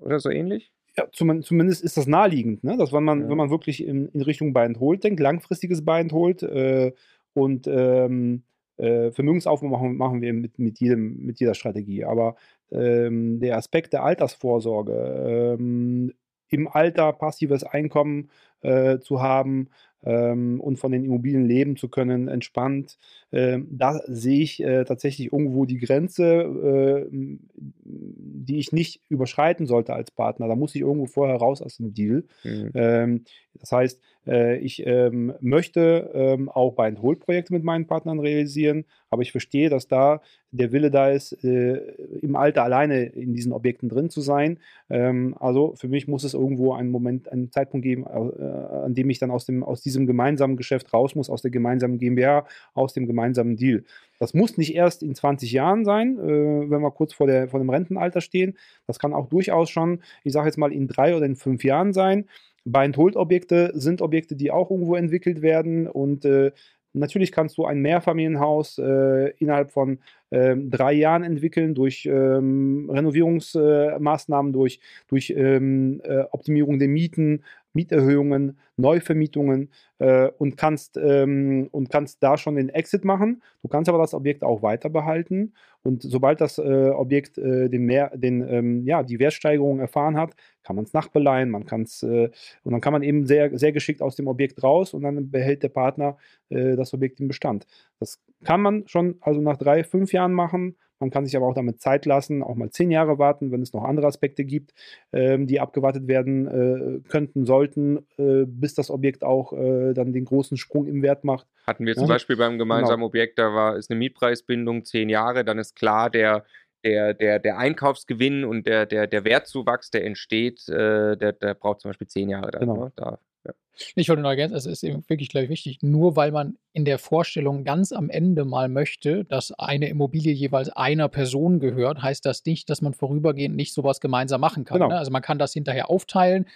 Oder 0.00 0.20
so 0.20 0.30
ähnlich? 0.30 0.72
Ja, 0.96 1.06
zum, 1.12 1.42
zumindest 1.42 1.84
ist 1.84 1.96
das 1.96 2.06
naheliegend, 2.06 2.64
ne? 2.64 2.76
dass 2.76 2.92
wenn 2.92 3.04
man, 3.04 3.22
ja. 3.22 3.28
wenn 3.28 3.36
man 3.36 3.50
wirklich 3.50 3.84
in, 3.84 4.08
in 4.08 4.22
Richtung 4.22 4.52
Buy 4.52 4.64
and 4.64 4.80
Hold 4.80 5.04
denkt, 5.04 5.20
langfristiges 5.20 5.84
Buy 5.84 6.00
and 6.00 6.12
Hold 6.12 6.42
äh, 6.42 6.92
und 7.34 7.66
ähm, 7.68 8.42
äh, 8.78 9.10
Vermögensaufbau 9.10 9.68
machen, 9.68 9.96
machen 9.96 10.22
wir 10.22 10.32
mit, 10.32 10.58
mit, 10.58 10.80
jedem, 10.80 11.24
mit 11.24 11.40
jeder 11.40 11.54
Strategie. 11.54 12.04
Aber 12.04 12.36
ähm, 12.70 13.38
der 13.40 13.56
Aspekt 13.56 13.92
der 13.92 14.02
Altersvorsorge, 14.02 15.56
ähm, 15.58 16.12
im 16.48 16.68
Alter 16.68 17.12
passives 17.12 17.62
Einkommen 17.62 18.30
äh, 18.62 18.98
zu 18.98 19.20
haben, 19.22 19.68
ähm, 20.04 20.60
und 20.60 20.78
von 20.78 20.92
den 20.92 21.04
Immobilien 21.04 21.46
leben 21.46 21.76
zu 21.76 21.88
können, 21.88 22.28
entspannt. 22.28 22.98
Ähm, 23.32 23.66
da 23.70 24.00
sehe 24.06 24.40
ich 24.40 24.62
äh, 24.62 24.84
tatsächlich 24.84 25.32
irgendwo 25.32 25.64
die 25.64 25.78
Grenze, 25.78 27.06
äh, 27.08 27.08
die 27.10 28.58
ich 28.58 28.72
nicht 28.72 29.02
überschreiten 29.08 29.66
sollte 29.66 29.92
als 29.92 30.10
Partner. 30.10 30.48
Da 30.48 30.56
muss 30.56 30.74
ich 30.74 30.82
irgendwo 30.82 31.06
vorher 31.06 31.36
raus 31.36 31.62
aus 31.62 31.76
dem 31.76 31.94
Deal. 31.94 32.24
Mhm. 32.44 32.70
Ähm, 32.74 33.24
das 33.60 33.72
heißt, 33.72 34.00
äh, 34.26 34.58
ich 34.58 34.86
ähm, 34.86 35.32
möchte 35.40 36.10
ähm, 36.14 36.48
auch 36.48 36.74
Buy-and-Hold-Projekte 36.74 37.52
mit 37.52 37.64
meinen 37.64 37.86
Partnern 37.86 38.20
realisieren, 38.20 38.84
aber 39.10 39.22
ich 39.22 39.32
verstehe, 39.32 39.70
dass 39.70 39.88
da 39.88 40.20
der 40.50 40.72
Wille 40.72 40.90
da 40.90 41.10
ist, 41.10 41.32
äh, 41.44 41.76
im 42.22 42.36
Alter 42.36 42.62
alleine 42.62 43.04
in 43.04 43.34
diesen 43.34 43.52
Objekten 43.52 43.88
drin 43.88 44.10
zu 44.10 44.20
sein. 44.20 44.58
Ähm, 44.90 45.34
also 45.38 45.74
für 45.76 45.88
mich 45.88 46.08
muss 46.08 46.24
es 46.24 46.34
irgendwo 46.34 46.74
einen 46.74 46.90
Moment, 46.90 47.30
einen 47.30 47.50
Zeitpunkt 47.50 47.84
geben, 47.84 48.04
äh, 48.04 48.42
an 48.44 48.94
dem 48.94 49.10
ich 49.10 49.18
dann 49.18 49.30
aus, 49.30 49.46
dem, 49.46 49.62
aus 49.62 49.82
diesem 49.82 50.06
gemeinsamen 50.06 50.56
Geschäft 50.56 50.92
raus 50.92 51.14
muss, 51.14 51.30
aus 51.30 51.42
der 51.42 51.50
gemeinsamen 51.50 51.98
GmbH, 51.98 52.46
aus 52.74 52.92
dem 52.92 53.06
gemeinsamen 53.06 53.56
Deal. 53.56 53.84
Das 54.18 54.34
muss 54.34 54.58
nicht 54.58 54.74
erst 54.74 55.02
in 55.02 55.14
20 55.14 55.52
Jahren 55.52 55.84
sein, 55.84 56.18
wenn 56.18 56.80
wir 56.80 56.90
kurz 56.90 57.14
vor, 57.14 57.28
der, 57.28 57.48
vor 57.48 57.60
dem 57.60 57.70
Rentenalter 57.70 58.20
stehen. 58.20 58.58
Das 58.88 58.98
kann 58.98 59.12
auch 59.12 59.28
durchaus 59.28 59.70
schon, 59.70 60.00
ich 60.24 60.32
sage 60.32 60.46
jetzt 60.46 60.58
mal, 60.58 60.72
in 60.72 60.88
drei 60.88 61.14
oder 61.14 61.24
in 61.24 61.36
fünf 61.36 61.62
Jahren 61.62 61.92
sein. 61.92 62.24
Buy-and-Hold-Objekte 62.72 63.72
sind 63.74 64.02
Objekte, 64.02 64.36
die 64.36 64.50
auch 64.50 64.70
irgendwo 64.70 64.94
entwickelt 64.94 65.42
werden. 65.42 65.86
Und 65.86 66.24
äh, 66.24 66.52
Natürlich 66.94 67.32
kannst 67.32 67.58
du 67.58 67.66
ein 67.66 67.80
Mehrfamilienhaus 67.80 68.78
äh, 68.78 69.30
innerhalb 69.38 69.70
von 69.70 69.98
ähm, 70.30 70.70
drei 70.70 70.92
Jahren 70.92 71.22
entwickeln 71.22 71.74
durch 71.74 72.06
ähm, 72.06 72.88
Renovierungsmaßnahmen, 72.90 74.50
äh, 74.50 74.54
durch, 74.54 74.80
durch 75.06 75.30
ähm, 75.36 76.00
äh, 76.04 76.24
Optimierung 76.30 76.78
der 76.78 76.88
Mieten, 76.88 77.44
Mieterhöhungen, 77.78 78.58
Neuvermietungen 78.76 79.70
äh, 80.00 80.28
und, 80.36 80.56
kannst, 80.56 80.96
ähm, 80.96 81.68
und 81.70 81.90
kannst 81.90 82.20
da 82.24 82.36
schon 82.36 82.56
den 82.56 82.70
Exit 82.70 83.04
machen. 83.04 83.40
Du 83.62 83.68
kannst 83.68 83.88
aber 83.88 83.98
das 83.98 84.14
Objekt 84.14 84.42
auch 84.42 84.62
weiter 84.62 84.90
behalten 84.90 85.52
und 85.84 86.02
sobald 86.02 86.40
das 86.40 86.58
äh, 86.58 86.90
Objekt 86.90 87.38
äh, 87.38 87.68
den 87.68 87.84
mehr, 87.84 88.10
den, 88.16 88.46
ähm, 88.48 88.84
ja, 88.84 89.04
die 89.04 89.20
Wertsteigerung 89.20 89.78
erfahren 89.78 90.16
hat, 90.16 90.34
kann 90.64 90.74
man 90.74 90.86
es 90.86 90.92
nachbeleihen, 90.92 91.50
man 91.50 91.66
kann 91.66 91.82
es 91.82 92.02
äh, 92.02 92.30
und 92.64 92.72
dann 92.72 92.80
kann 92.80 92.92
man 92.92 93.04
eben 93.04 93.26
sehr, 93.26 93.56
sehr 93.56 93.70
geschickt 93.70 94.02
aus 94.02 94.16
dem 94.16 94.26
Objekt 94.26 94.60
raus 94.64 94.92
und 94.92 95.02
dann 95.02 95.30
behält 95.30 95.62
der 95.62 95.68
Partner 95.68 96.16
äh, 96.48 96.74
das 96.74 96.92
Objekt 96.94 97.20
im 97.20 97.28
Bestand. 97.28 97.64
Das 98.00 98.20
kann 98.42 98.60
man 98.60 98.88
schon 98.88 99.18
also 99.20 99.40
nach 99.40 99.56
drei, 99.56 99.84
fünf 99.84 100.12
Jahren 100.12 100.32
machen 100.32 100.74
man 101.00 101.10
kann 101.10 101.24
sich 101.24 101.36
aber 101.36 101.46
auch 101.46 101.54
damit 101.54 101.80
Zeit 101.80 102.06
lassen, 102.06 102.42
auch 102.42 102.56
mal 102.56 102.70
zehn 102.70 102.90
Jahre 102.90 103.18
warten, 103.18 103.52
wenn 103.52 103.62
es 103.62 103.72
noch 103.72 103.84
andere 103.84 104.06
Aspekte 104.06 104.44
gibt, 104.44 104.72
ähm, 105.12 105.46
die 105.46 105.60
abgewartet 105.60 106.08
werden 106.08 106.46
äh, 106.46 107.08
könnten, 107.08 107.44
sollten, 107.44 107.98
äh, 108.16 108.44
bis 108.46 108.74
das 108.74 108.90
Objekt 108.90 109.24
auch 109.24 109.52
äh, 109.52 109.94
dann 109.94 110.12
den 110.12 110.24
großen 110.24 110.56
Sprung 110.56 110.86
im 110.86 111.02
Wert 111.02 111.24
macht. 111.24 111.46
Hatten 111.66 111.86
wir 111.86 111.94
zum 111.94 112.04
ja? 112.04 112.14
Beispiel 112.14 112.36
beim 112.36 112.58
gemeinsamen 112.58 112.98
genau. 112.98 113.06
Objekt, 113.06 113.38
da 113.38 113.54
war 113.54 113.76
ist 113.76 113.90
eine 113.90 113.98
Mietpreisbindung 113.98 114.84
zehn 114.84 115.08
Jahre, 115.08 115.44
dann 115.44 115.58
ist 115.58 115.76
klar, 115.76 116.10
der 116.10 116.44
der, 116.84 117.12
der, 117.12 117.40
der 117.40 117.58
Einkaufsgewinn 117.58 118.44
und 118.44 118.66
der, 118.66 118.86
der, 118.86 119.08
der 119.08 119.24
Wertzuwachs, 119.24 119.90
der 119.90 120.04
entsteht, 120.04 120.68
äh, 120.68 121.16
der, 121.16 121.32
der 121.32 121.54
braucht 121.54 121.80
zum 121.80 121.88
Beispiel 121.88 122.06
zehn 122.06 122.28
Jahre. 122.28 122.52
Dann, 122.52 122.60
genau. 122.60 122.84
ne? 122.84 122.92
da 122.94 123.18
ja. 123.48 123.54
Ich 123.94 124.08
wollte 124.08 124.22
noch 124.22 124.30
ergänzen, 124.30 124.56
es 124.56 124.66
ist 124.66 124.82
eben 124.82 125.04
wirklich, 125.08 125.28
glaube 125.28 125.44
ich, 125.44 125.50
wichtig, 125.50 125.78
nur 125.82 126.16
weil 126.16 126.32
man 126.32 126.56
in 126.72 126.84
der 126.84 126.98
Vorstellung 126.98 127.64
ganz 127.64 127.92
am 127.92 128.10
Ende 128.10 128.44
mal 128.44 128.68
möchte, 128.68 129.24
dass 129.24 129.52
eine 129.52 129.88
Immobilie 129.88 130.32
jeweils 130.32 130.68
einer 130.70 131.08
Person 131.08 131.60
gehört, 131.60 132.02
heißt 132.02 132.26
das 132.26 132.44
nicht, 132.44 132.70
dass 132.70 132.82
man 132.82 132.94
vorübergehend 132.94 133.54
nicht 133.54 133.72
sowas 133.72 134.00
gemeinsam 134.00 134.40
machen 134.40 134.64
kann. 134.64 134.78
Genau. 134.78 134.88
Ne? 134.90 134.98
Also 134.98 135.12
man 135.12 135.22
kann 135.22 135.38
das 135.38 135.52
hinterher 135.52 135.90
aufteilen. 135.90 136.46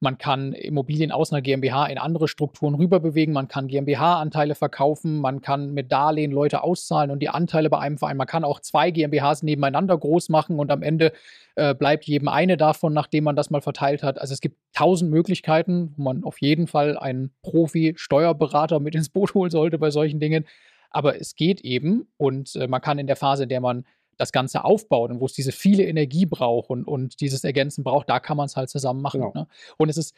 Man 0.00 0.16
kann 0.16 0.52
Immobilien 0.52 1.10
aus 1.10 1.32
einer 1.32 1.42
GmbH 1.42 1.86
in 1.86 1.98
andere 1.98 2.28
Strukturen 2.28 2.76
rüberbewegen. 2.76 3.34
Man 3.34 3.48
kann 3.48 3.66
GmbH-Anteile 3.66 4.54
verkaufen. 4.54 5.20
Man 5.20 5.40
kann 5.40 5.72
mit 5.72 5.90
Darlehen 5.90 6.30
Leute 6.30 6.62
auszahlen 6.62 7.10
und 7.10 7.18
die 7.18 7.30
Anteile 7.30 7.68
bei 7.68 7.78
einem 7.78 7.98
Verein. 7.98 8.16
Man 8.16 8.28
kann 8.28 8.44
auch 8.44 8.60
zwei 8.60 8.92
GmbHs 8.92 9.42
nebeneinander 9.42 9.98
groß 9.98 10.28
machen 10.28 10.60
und 10.60 10.70
am 10.70 10.82
Ende 10.82 11.12
äh, 11.56 11.74
bleibt 11.74 12.04
jedem 12.04 12.28
eine 12.28 12.56
davon, 12.56 12.92
nachdem 12.92 13.24
man 13.24 13.34
das 13.34 13.50
mal 13.50 13.60
verteilt 13.60 14.04
hat. 14.04 14.20
Also 14.20 14.34
es 14.34 14.40
gibt 14.40 14.56
tausend 14.72 15.10
Möglichkeiten, 15.10 15.94
wo 15.96 16.04
man 16.04 16.22
auf 16.22 16.40
jeden 16.40 16.68
Fall 16.68 16.96
einen 16.96 17.32
Profi-Steuerberater 17.42 18.78
mit 18.78 18.94
ins 18.94 19.08
Boot 19.08 19.34
holen 19.34 19.50
sollte 19.50 19.78
bei 19.78 19.90
solchen 19.90 20.20
Dingen. 20.20 20.44
Aber 20.90 21.20
es 21.20 21.34
geht 21.34 21.62
eben 21.62 22.06
und 22.16 22.54
äh, 22.54 22.68
man 22.68 22.80
kann 22.80 22.98
in 22.98 23.08
der 23.08 23.16
Phase, 23.16 23.42
in 23.42 23.48
der 23.48 23.60
man 23.60 23.84
das 24.18 24.32
Ganze 24.32 24.64
aufbaut 24.64 25.10
und 25.10 25.20
wo 25.20 25.26
es 25.26 25.32
diese 25.32 25.52
viele 25.52 25.84
Energie 25.84 26.26
braucht 26.26 26.68
und, 26.68 26.84
und 26.84 27.20
dieses 27.20 27.44
Ergänzen 27.44 27.84
braucht, 27.84 28.10
da 28.10 28.20
kann 28.20 28.36
man 28.36 28.46
es 28.46 28.56
halt 28.56 28.68
zusammen 28.68 29.00
machen. 29.00 29.20
Genau. 29.20 29.32
Ne? 29.34 29.46
Und 29.78 29.88
es 29.88 29.96
ist, 29.96 30.14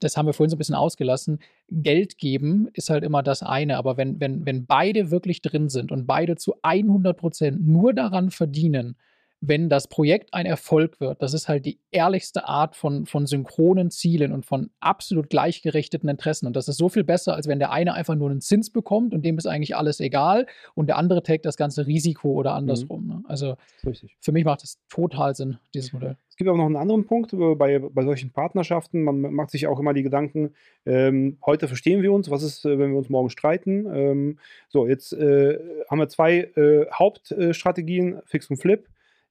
das 0.00 0.16
haben 0.16 0.26
wir 0.26 0.32
vorhin 0.32 0.50
so 0.50 0.56
ein 0.56 0.58
bisschen 0.58 0.74
ausgelassen, 0.74 1.40
Geld 1.68 2.18
geben 2.18 2.68
ist 2.72 2.90
halt 2.90 3.04
immer 3.04 3.22
das 3.22 3.42
eine, 3.42 3.76
aber 3.76 3.96
wenn, 3.96 4.20
wenn, 4.20 4.46
wenn 4.46 4.66
beide 4.66 5.10
wirklich 5.10 5.42
drin 5.42 5.68
sind 5.68 5.92
und 5.92 6.06
beide 6.06 6.36
zu 6.36 6.54
100 6.62 7.16
Prozent 7.16 7.66
nur 7.66 7.92
daran 7.92 8.30
verdienen, 8.30 8.96
wenn 9.40 9.68
das 9.68 9.86
Projekt 9.86 10.34
ein 10.34 10.46
Erfolg 10.46 11.00
wird, 11.00 11.22
das 11.22 11.32
ist 11.32 11.48
halt 11.48 11.64
die 11.64 11.78
ehrlichste 11.90 12.48
Art 12.48 12.74
von, 12.74 13.06
von 13.06 13.26
synchronen 13.26 13.90
Zielen 13.90 14.32
und 14.32 14.44
von 14.44 14.70
absolut 14.80 15.30
gleichgerichteten 15.30 16.08
Interessen. 16.08 16.46
Und 16.46 16.56
das 16.56 16.66
ist 16.66 16.78
so 16.78 16.88
viel 16.88 17.04
besser, 17.04 17.34
als 17.34 17.46
wenn 17.46 17.60
der 17.60 17.70
eine 17.70 17.94
einfach 17.94 18.16
nur 18.16 18.30
einen 18.30 18.40
Zins 18.40 18.70
bekommt 18.70 19.14
und 19.14 19.24
dem 19.24 19.38
ist 19.38 19.46
eigentlich 19.46 19.76
alles 19.76 20.00
egal 20.00 20.46
und 20.74 20.88
der 20.88 20.96
andere 20.96 21.22
trägt 21.22 21.46
das 21.46 21.56
ganze 21.56 21.86
Risiko 21.86 22.32
oder 22.32 22.54
andersrum. 22.54 23.04
Mhm. 23.04 23.08
Ne? 23.08 23.22
Also 23.28 23.54
für 24.20 24.32
mich 24.32 24.44
macht 24.44 24.62
das 24.62 24.78
total 24.88 25.34
Sinn, 25.36 25.58
dieses 25.72 25.92
Modell. 25.92 26.16
Es 26.28 26.36
gibt 26.36 26.50
auch 26.50 26.56
noch 26.56 26.66
einen 26.66 26.76
anderen 26.76 27.06
Punkt 27.06 27.32
äh, 27.32 27.54
bei, 27.54 27.78
bei 27.78 28.04
solchen 28.04 28.30
Partnerschaften. 28.30 29.02
Man 29.02 29.20
macht 29.20 29.50
sich 29.50 29.66
auch 29.66 29.78
immer 29.78 29.94
die 29.94 30.02
Gedanken, 30.02 30.54
ähm, 30.84 31.38
heute 31.44 31.68
verstehen 31.68 32.02
wir 32.02 32.12
uns, 32.12 32.30
was 32.30 32.42
ist, 32.42 32.64
äh, 32.64 32.78
wenn 32.78 32.90
wir 32.90 32.98
uns 32.98 33.08
morgen 33.08 33.30
streiten? 33.30 33.86
Ähm, 33.92 34.38
so, 34.68 34.86
jetzt 34.86 35.12
äh, 35.12 35.58
haben 35.88 35.98
wir 35.98 36.08
zwei 36.08 36.50
äh, 36.56 36.86
Hauptstrategien, 36.92 38.20
Fix 38.24 38.50
und 38.50 38.56
Flip 38.56 38.88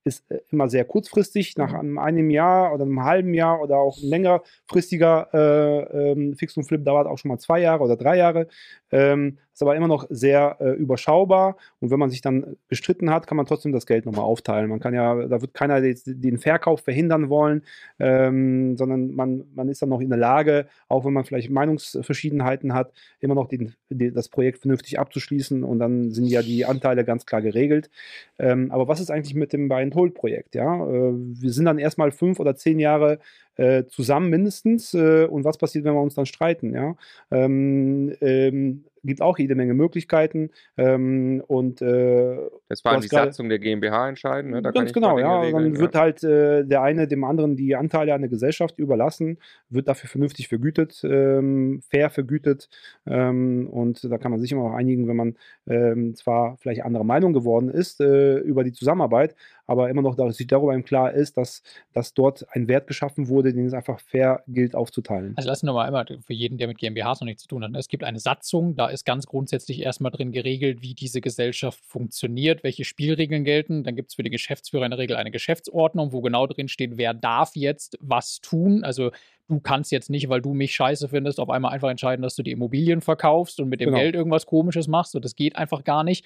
ist 0.08 0.30
äh, 0.32 0.40
immer 0.52 0.70
sehr 0.70 0.86
kurzfristig, 0.86 1.58
nach 1.58 1.72
mhm. 1.72 1.80
einem, 1.80 1.98
einem 2.00 2.30
Jahr 2.30 2.74
oder 2.74 2.84
einem 2.84 3.04
halben 3.04 3.34
Jahr 3.34 3.62
oder 3.62 3.78
auch 3.78 3.98
längerfristiger 4.02 5.30
äh, 5.34 6.12
ähm, 6.12 6.36
Fix 6.36 6.58
und 6.58 6.64
Flip 6.64 6.84
dauert 6.84 7.08
auch 7.08 7.18
schon 7.18 7.30
mal 7.30 7.38
zwei 7.40 7.60
Jahre 7.60 7.84
oder 7.84 7.96
drei 7.96 8.18
Jahre. 8.18 8.48
Ähm, 8.92 9.38
ist 9.58 9.64
aber 9.64 9.76
immer 9.76 9.88
noch 9.88 10.06
sehr 10.12 10.58
äh, 10.60 10.74
überschaubar. 10.74 11.58
Und 11.80 11.90
wenn 11.90 11.98
man 11.98 12.12
sich 12.12 12.22
dann 12.22 12.58
gestritten 12.70 13.10
hat, 13.10 13.26
kann 13.26 13.38
man 13.38 13.48
trotzdem 13.48 13.72
das 13.72 13.88
Geld 13.88 14.06
nochmal 14.06 14.24
aufteilen. 14.24 14.70
Man 14.70 14.80
kann 14.80 14.94
ja, 14.94 15.16
da 15.28 15.42
wird 15.42 15.56
keiner 15.56 15.82
den 15.82 16.38
Verkauf 16.38 16.82
verhindern 16.82 17.30
wollen, 17.30 17.64
ähm, 17.98 18.78
sondern 18.78 19.16
man, 19.16 19.46
man 19.56 19.68
ist 19.68 19.82
dann 19.82 19.90
noch 19.90 20.00
in 20.00 20.10
der 20.10 20.20
Lage, 20.20 20.68
auch 20.90 21.06
wenn 21.06 21.14
man 21.14 21.24
vielleicht 21.24 21.50
Meinungsverschiedenheiten 21.50 22.76
hat, 22.76 22.94
immer 23.20 23.34
noch 23.34 23.48
den, 23.48 23.74
den, 23.90 24.14
das 24.14 24.30
Projekt 24.30 24.60
vernünftig 24.60 25.00
abzuschließen 25.00 25.64
und 25.64 25.80
dann 25.80 26.12
sind 26.12 26.28
ja 26.28 26.44
die 26.44 26.66
Anteile 26.66 27.04
ganz 27.04 27.26
klar 27.26 27.42
geregelt. 27.42 27.90
Ähm, 28.38 28.72
aber 28.72 28.88
was 28.88 29.00
ist 29.00 29.10
eigentlich 29.10 29.34
mit 29.34 29.54
dem 29.54 29.70
Buy-and-Hold-Projekt? 29.70 30.54
Ja? 30.54 30.88
Äh, 30.88 31.14
wir 31.14 31.52
sind 31.52 31.66
dann 31.66 31.80
erstmal 31.80 32.12
fünf 32.12 32.40
oder 32.40 32.56
zehn 32.56 32.78
Jahre 32.78 33.18
äh, 33.56 33.86
zusammen 33.86 34.30
mindestens. 34.30 34.94
Äh, 34.94 35.26
und 35.26 35.44
was 35.44 35.58
passiert, 35.58 35.84
wenn 35.84 35.96
wir 35.96 36.02
uns 36.02 36.14
dann 36.14 36.28
streiten? 36.28 36.74
Ja? 36.74 36.96
Ähm, 37.32 38.16
ähm, 38.22 38.84
gibt 39.08 39.22
auch 39.22 39.40
jede 39.40 39.56
Menge 39.56 39.74
Möglichkeiten. 39.74 40.52
Ähm, 40.78 41.44
und 41.48 41.82
äh, 41.82 42.38
das 42.70 42.86
war 42.86 43.00
die 43.00 43.08
Satzung 43.08 43.50
der 43.50 43.60
GmbH 43.60 44.10
entscheiden. 44.10 44.52
Ne? 44.52 44.62
Da 44.62 44.72
ganz 44.72 44.94
genau, 44.94 45.18
ja. 45.18 45.42
Regeln, 45.42 45.74
dann 45.74 45.80
wird 45.80 45.96
halt 45.96 46.24
äh, 46.24 46.64
der 46.66 46.82
eine 46.82 47.08
dem 47.08 47.24
anderen 47.24 47.56
die 47.56 47.76
Anteile 47.76 48.14
an 48.14 48.22
der 48.22 48.30
Gesellschaft 48.30 48.78
überlassen, 48.78 49.40
wird 49.70 49.88
dafür 49.88 50.10
vernünftig 50.10 50.48
vergütet, 50.48 51.02
ähm, 51.04 51.82
fair 51.90 52.10
vergütet. 52.10 52.70
Ähm, 53.06 53.68
und 53.70 54.04
da 54.04 54.18
kann 54.18 54.32
man 54.32 54.40
sich 54.40 54.52
immer 54.52 54.64
auch 54.64 54.74
einigen, 54.74 55.08
wenn 55.08 55.16
man 55.16 55.36
ähm, 55.68 56.16
zwar 56.16 56.58
vielleicht 56.58 56.84
andere 56.84 57.06
Meinung 57.06 57.34
geworden 57.34 57.70
ist 57.70 58.02
äh, 58.02 58.38
über 58.38 58.64
die 58.64 58.74
Zusammenarbeit, 58.74 59.36
aber 59.66 59.90
immer 59.90 60.02
noch 60.02 60.18
sich 60.32 60.48
darüber 60.48 60.74
im 60.74 60.84
Klar 60.84 61.14
ist, 61.14 61.38
dass, 61.38 61.62
dass 61.94 62.14
dort 62.14 62.46
ein 62.52 62.68
Wert 62.68 62.88
geschaffen 62.88 63.28
wurde, 63.28 63.54
den 63.54 63.66
es 63.66 63.74
einfach 63.74 64.00
fair 64.00 64.44
gilt 64.48 64.76
aufzuteilen. 64.76 65.34
Also 65.36 65.50
lassen 65.50 65.68
wir 65.68 65.74
mal 65.74 65.86
einmal 65.86 66.06
für 66.06 66.34
jeden, 66.34 66.58
der 66.58 66.68
mit 66.68 66.78
GmbHs 66.78 67.22
noch 67.22 67.26
nichts 67.26 67.44
zu 67.44 67.48
tun 67.48 67.64
hat. 67.64 67.72
Ne? 67.72 67.80
Es 67.80 67.88
gibt 67.88 68.04
eine 68.04 68.20
Satzung, 68.20 68.76
da 68.76 68.88
ist 68.88 68.97
ganz 69.06 69.26
grundsätzlich 69.26 69.82
erstmal 69.82 70.12
drin 70.12 70.32
geregelt, 70.32 70.82
wie 70.82 70.94
diese 70.94 71.22
Gesellschaft 71.22 71.84
funktioniert, 71.86 72.64
welche 72.64 72.86
Spielregeln 72.86 73.44
gelten. 73.44 73.84
Dann 73.84 73.96
gibt 73.96 74.10
es 74.10 74.16
für 74.16 74.24
die 74.24 74.30
Geschäftsführer 74.30 74.86
in 74.86 74.92
der 74.92 75.00
Regel 75.00 75.16
eine 75.16 75.32
Geschäftsordnung, 75.32 76.12
wo 76.12 76.22
genau 76.22 76.48
drin 76.48 76.68
steht, 76.68 76.98
wer 76.98 77.14
darf 77.14 77.56
jetzt 77.56 77.98
was 78.02 78.40
tun. 78.42 78.84
Also 78.84 79.12
du 79.48 79.60
kannst 79.60 79.92
jetzt 79.92 80.10
nicht, 80.10 80.30
weil 80.30 80.42
du 80.42 80.54
mich 80.54 80.76
scheiße 80.76 81.10
findest, 81.10 81.40
auf 81.40 81.50
einmal 81.50 81.74
einfach 81.74 81.90
entscheiden, 81.90 82.22
dass 82.22 82.36
du 82.36 82.44
die 82.44 82.52
Immobilien 82.52 83.02
verkaufst 83.02 83.60
und 83.60 83.70
mit 83.70 83.80
dem 83.80 83.88
genau. 83.88 84.00
Geld 84.00 84.16
irgendwas 84.16 84.46
Komisches 84.46 84.88
machst. 84.88 85.16
Und 85.16 85.26
das 85.26 85.36
geht 85.36 85.56
einfach 85.56 85.84
gar 85.84 86.04
nicht. 86.04 86.26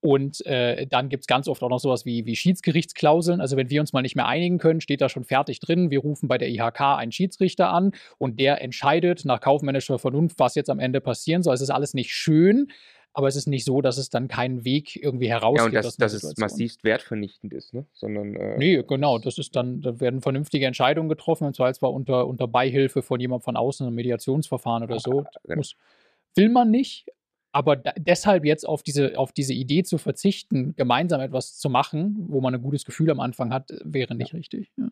Und 0.00 0.44
äh, 0.46 0.86
dann 0.86 1.10
gibt 1.10 1.24
es 1.24 1.26
ganz 1.26 1.46
oft 1.46 1.62
auch 1.62 1.68
noch 1.68 1.78
sowas 1.78 2.06
wie, 2.06 2.24
wie 2.24 2.34
Schiedsgerichtsklauseln. 2.34 3.40
Also 3.40 3.56
wenn 3.56 3.68
wir 3.68 3.82
uns 3.82 3.92
mal 3.92 4.00
nicht 4.00 4.16
mehr 4.16 4.26
einigen 4.26 4.58
können, 4.58 4.80
steht 4.80 5.02
da 5.02 5.10
schon 5.10 5.24
fertig 5.24 5.60
drin. 5.60 5.90
Wir 5.90 6.00
rufen 6.00 6.26
bei 6.26 6.38
der 6.38 6.48
IHK 6.48 6.80
einen 6.80 7.12
Schiedsrichter 7.12 7.70
an 7.70 7.92
und 8.16 8.40
der 8.40 8.62
entscheidet 8.62 9.26
nach 9.26 9.40
kaufmännischer 9.40 9.98
Vernunft, 9.98 10.38
was 10.38 10.54
jetzt 10.54 10.70
am 10.70 10.78
Ende 10.78 11.02
passieren 11.02 11.42
soll. 11.42 11.54
Es 11.54 11.60
ist 11.60 11.70
alles 11.70 11.92
nicht 11.92 12.12
schön, 12.12 12.68
aber 13.12 13.28
es 13.28 13.36
ist 13.36 13.46
nicht 13.46 13.64
so, 13.64 13.82
dass 13.82 13.98
es 13.98 14.08
dann 14.08 14.28
keinen 14.28 14.64
Weg 14.64 14.96
irgendwie 14.96 15.28
herausgeht. 15.28 15.72
Ja, 15.72 15.80
und 15.80 15.84
das, 15.84 15.96
dass 15.96 16.14
es 16.14 16.36
massivst 16.38 16.84
wertvernichtend 16.84 17.52
ist, 17.52 17.74
ne? 17.74 17.84
Sondern, 17.92 18.36
äh, 18.36 18.56
nee, 18.56 18.82
genau, 18.86 19.18
das 19.18 19.36
ist 19.36 19.56
dann, 19.56 19.82
da 19.82 20.00
werden 20.00 20.22
vernünftige 20.22 20.66
Entscheidungen 20.66 21.08
getroffen, 21.08 21.44
und 21.44 21.56
zwar 21.56 21.72
zwar 21.74 21.92
unter, 21.92 22.26
unter 22.26 22.46
Beihilfe 22.46 23.02
von 23.02 23.20
jemandem 23.20 23.44
von 23.44 23.56
außen, 23.56 23.86
ein 23.86 23.94
Mediationsverfahren 23.94 24.84
oder 24.84 25.00
so. 25.00 25.24
Genau. 25.42 25.56
Muss, 25.56 25.76
will 26.36 26.48
man 26.48 26.70
nicht, 26.70 27.06
aber 27.52 27.76
da, 27.76 27.92
deshalb 27.98 28.44
jetzt 28.44 28.66
auf 28.66 28.82
diese, 28.82 29.18
auf 29.18 29.32
diese 29.32 29.54
Idee 29.54 29.82
zu 29.82 29.98
verzichten, 29.98 30.74
gemeinsam 30.76 31.20
etwas 31.20 31.58
zu 31.58 31.68
machen, 31.68 32.16
wo 32.28 32.40
man 32.40 32.54
ein 32.54 32.62
gutes 32.62 32.84
Gefühl 32.84 33.10
am 33.10 33.20
Anfang 33.20 33.52
hat, 33.52 33.70
wäre 33.84 34.14
nicht 34.14 34.32
ja. 34.32 34.38
richtig. 34.38 34.70
Ja. 34.76 34.88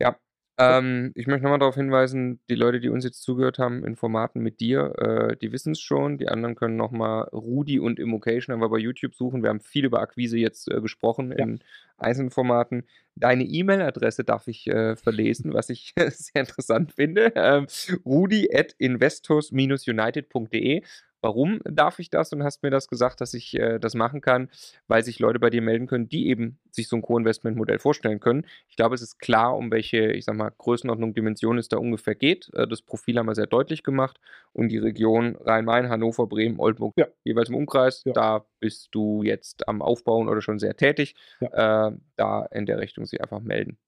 ja. 0.00 0.16
Ähm, 0.58 1.12
ich 1.14 1.26
möchte 1.26 1.44
nochmal 1.44 1.58
darauf 1.58 1.76
hinweisen, 1.76 2.40
die 2.50 2.54
Leute, 2.54 2.80
die 2.80 2.90
uns 2.90 3.04
jetzt 3.04 3.22
zugehört 3.22 3.58
haben 3.58 3.84
in 3.84 3.96
Formaten 3.96 4.42
mit 4.42 4.60
dir, 4.60 4.92
äh, 4.98 5.36
die 5.36 5.52
wissen 5.52 5.72
es 5.72 5.80
schon. 5.80 6.18
Die 6.18 6.28
anderen 6.28 6.54
können 6.54 6.76
nochmal 6.76 7.22
Rudi 7.32 7.78
und 7.78 7.98
Immocation 7.98 8.54
aber 8.54 8.68
bei 8.68 8.78
YouTube 8.78 9.14
suchen. 9.14 9.42
Wir 9.42 9.48
haben 9.48 9.60
viel 9.60 9.86
über 9.86 10.00
Akquise 10.00 10.38
jetzt 10.38 10.70
äh, 10.70 10.80
gesprochen 10.80 11.30
ja. 11.30 11.38
in 11.38 11.60
einzelnen 11.96 12.30
Formaten. 12.30 12.84
Deine 13.14 13.44
E-Mail-Adresse 13.44 14.24
darf 14.24 14.48
ich 14.48 14.66
äh, 14.66 14.96
verlesen, 14.96 15.54
was 15.54 15.70
ich 15.70 15.94
sehr 16.10 16.42
interessant 16.42 16.92
finde. 16.92 17.32
Ähm, 17.36 17.66
rudi 18.04 18.50
at 18.52 18.74
investors-united.de 18.76 20.82
warum 21.22 21.60
darf 21.64 21.98
ich 21.98 22.10
das 22.10 22.32
und 22.32 22.42
hast 22.42 22.62
mir 22.62 22.70
das 22.70 22.88
gesagt, 22.88 23.20
dass 23.20 23.34
ich 23.34 23.58
äh, 23.58 23.78
das 23.78 23.94
machen 23.94 24.20
kann, 24.20 24.50
weil 24.88 25.04
sich 25.04 25.18
Leute 25.18 25.38
bei 25.38 25.50
dir 25.50 25.62
melden 25.62 25.86
können, 25.86 26.08
die 26.08 26.28
eben 26.28 26.58
sich 26.70 26.88
so 26.88 26.96
ein 26.96 27.02
Co-Investment-Modell 27.02 27.78
vorstellen 27.78 28.20
können. 28.20 28.46
Ich 28.68 28.76
glaube, 28.76 28.94
es 28.94 29.02
ist 29.02 29.18
klar, 29.18 29.56
um 29.56 29.70
welche, 29.70 30.12
ich 30.12 30.24
sag 30.24 30.36
mal, 30.36 30.50
Größenordnung, 30.56 31.14
Dimension 31.14 31.58
es 31.58 31.68
da 31.68 31.78
ungefähr 31.78 32.14
geht. 32.14 32.50
Äh, 32.54 32.66
das 32.66 32.82
Profil 32.82 33.18
haben 33.18 33.26
wir 33.26 33.34
sehr 33.34 33.46
deutlich 33.46 33.82
gemacht 33.82 34.20
und 34.52 34.68
die 34.68 34.78
Region 34.78 35.36
Rhein-Main, 35.36 35.88
Hannover, 35.88 36.26
Bremen, 36.26 36.58
Oldenburg, 36.58 36.94
ja. 36.96 37.06
jeweils 37.24 37.48
im 37.48 37.56
Umkreis, 37.56 38.02
ja. 38.04 38.12
da 38.12 38.46
bist 38.60 38.88
du 38.92 39.22
jetzt 39.22 39.68
am 39.68 39.82
Aufbauen 39.82 40.28
oder 40.28 40.40
schon 40.40 40.58
sehr 40.58 40.76
tätig. 40.76 41.14
Ja. 41.40 41.88
Äh, 41.88 41.92
da 42.16 42.46
in 42.46 42.66
der 42.66 42.78
Richtung 42.78 43.06
sich 43.06 43.20
einfach 43.20 43.40
melden. 43.40 43.78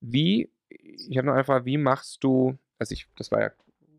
Wie, 0.00 0.50
ich 0.68 1.16
habe 1.16 1.26
noch 1.26 1.34
einfach, 1.34 1.64
wie 1.64 1.78
machst 1.78 2.22
du, 2.22 2.56
also 2.78 2.92
ich, 2.92 3.06
das 3.16 3.30
war 3.30 3.40
ja 3.40 3.50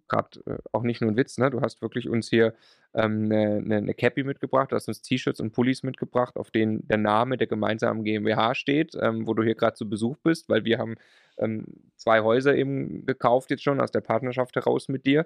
gerade 0.07 0.39
äh, 0.45 0.57
auch 0.71 0.83
nicht 0.83 1.01
nur 1.01 1.11
ein 1.11 1.17
Witz, 1.17 1.37
ne? 1.37 1.49
Du 1.49 1.61
hast 1.61 1.81
wirklich 1.81 2.09
uns 2.09 2.29
hier 2.29 2.53
ähm, 2.93 3.25
eine, 3.25 3.57
eine, 3.57 3.77
eine 3.77 3.93
Cappy 3.93 4.23
mitgebracht, 4.23 4.71
du 4.71 4.75
hast 4.75 4.87
uns 4.87 5.01
T-Shirts 5.01 5.39
und 5.39 5.51
Pullis 5.51 5.83
mitgebracht, 5.83 6.35
auf 6.35 6.51
denen 6.51 6.87
der 6.87 6.97
Name 6.97 7.37
der 7.37 7.47
gemeinsamen 7.47 8.03
GmbH 8.03 8.55
steht, 8.55 8.95
ähm, 8.99 9.27
wo 9.27 9.33
du 9.33 9.43
hier 9.43 9.55
gerade 9.55 9.75
zu 9.75 9.89
Besuch 9.89 10.17
bist, 10.23 10.49
weil 10.49 10.65
wir 10.65 10.77
haben 10.79 10.95
ähm, 11.37 11.65
zwei 11.95 12.21
Häuser 12.21 12.55
eben 12.55 13.05
gekauft 13.05 13.51
jetzt 13.51 13.63
schon 13.63 13.79
aus 13.79 13.91
der 13.91 14.01
Partnerschaft 14.01 14.55
heraus 14.55 14.87
mit 14.87 15.05
dir. 15.05 15.25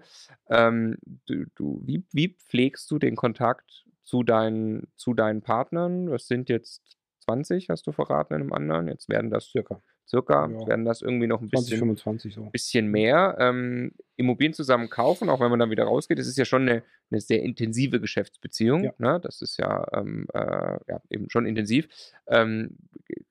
Ähm, 0.49 0.97
du, 1.25 1.45
du, 1.55 1.81
wie, 1.85 2.03
wie 2.11 2.29
pflegst 2.29 2.89
du 2.91 2.99
den 2.99 3.15
Kontakt 3.15 3.85
zu 4.03 4.23
deinen, 4.23 4.87
zu 4.95 5.13
deinen 5.13 5.41
Partnern? 5.41 6.07
Das 6.07 6.27
sind 6.27 6.49
jetzt 6.49 6.97
20, 7.21 7.69
hast 7.69 7.87
du 7.87 7.91
verraten 7.91 8.33
in 8.33 8.41
einem 8.41 8.53
anderen. 8.53 8.87
Jetzt 8.87 9.09
werden 9.09 9.29
das 9.29 9.45
circa 9.45 9.81
circa, 10.11 10.49
ja. 10.49 10.67
werden 10.67 10.85
das 10.85 11.01
irgendwie 11.01 11.27
noch 11.27 11.41
ein 11.41 11.49
bisschen, 11.49 11.79
20, 11.79 11.79
25 11.79 12.33
so. 12.33 12.43
bisschen 12.51 12.87
mehr. 12.87 13.37
Ähm, 13.39 13.93
Immobilien 14.17 14.53
zusammen 14.53 14.89
kaufen, 14.89 15.29
auch 15.29 15.39
wenn 15.39 15.49
man 15.49 15.59
dann 15.59 15.71
wieder 15.71 15.85
rausgeht, 15.85 16.19
das 16.19 16.27
ist 16.27 16.37
ja 16.37 16.45
schon 16.45 16.63
eine, 16.63 16.83
eine 17.09 17.21
sehr 17.21 17.41
intensive 17.41 17.99
Geschäftsbeziehung. 17.99 18.83
Ja. 18.83 18.93
Ne? 18.97 19.19
Das 19.21 19.41
ist 19.41 19.57
ja, 19.57 19.87
ähm, 19.93 20.27
äh, 20.33 20.77
ja, 20.87 21.01
eben 21.09 21.29
schon 21.29 21.45
intensiv. 21.45 21.87
Ähm, 22.27 22.77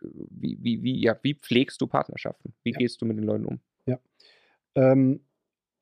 wie, 0.00 0.58
wie, 0.60 0.82
wie, 0.82 1.02
ja, 1.02 1.18
wie 1.22 1.34
pflegst 1.34 1.80
du 1.80 1.86
Partnerschaften? 1.86 2.54
Wie 2.62 2.72
gehst 2.72 3.00
du 3.02 3.06
mit 3.06 3.18
den 3.18 3.24
Leuten 3.24 3.44
um? 3.44 3.60
Ja. 3.86 3.98
Ähm, 4.74 5.20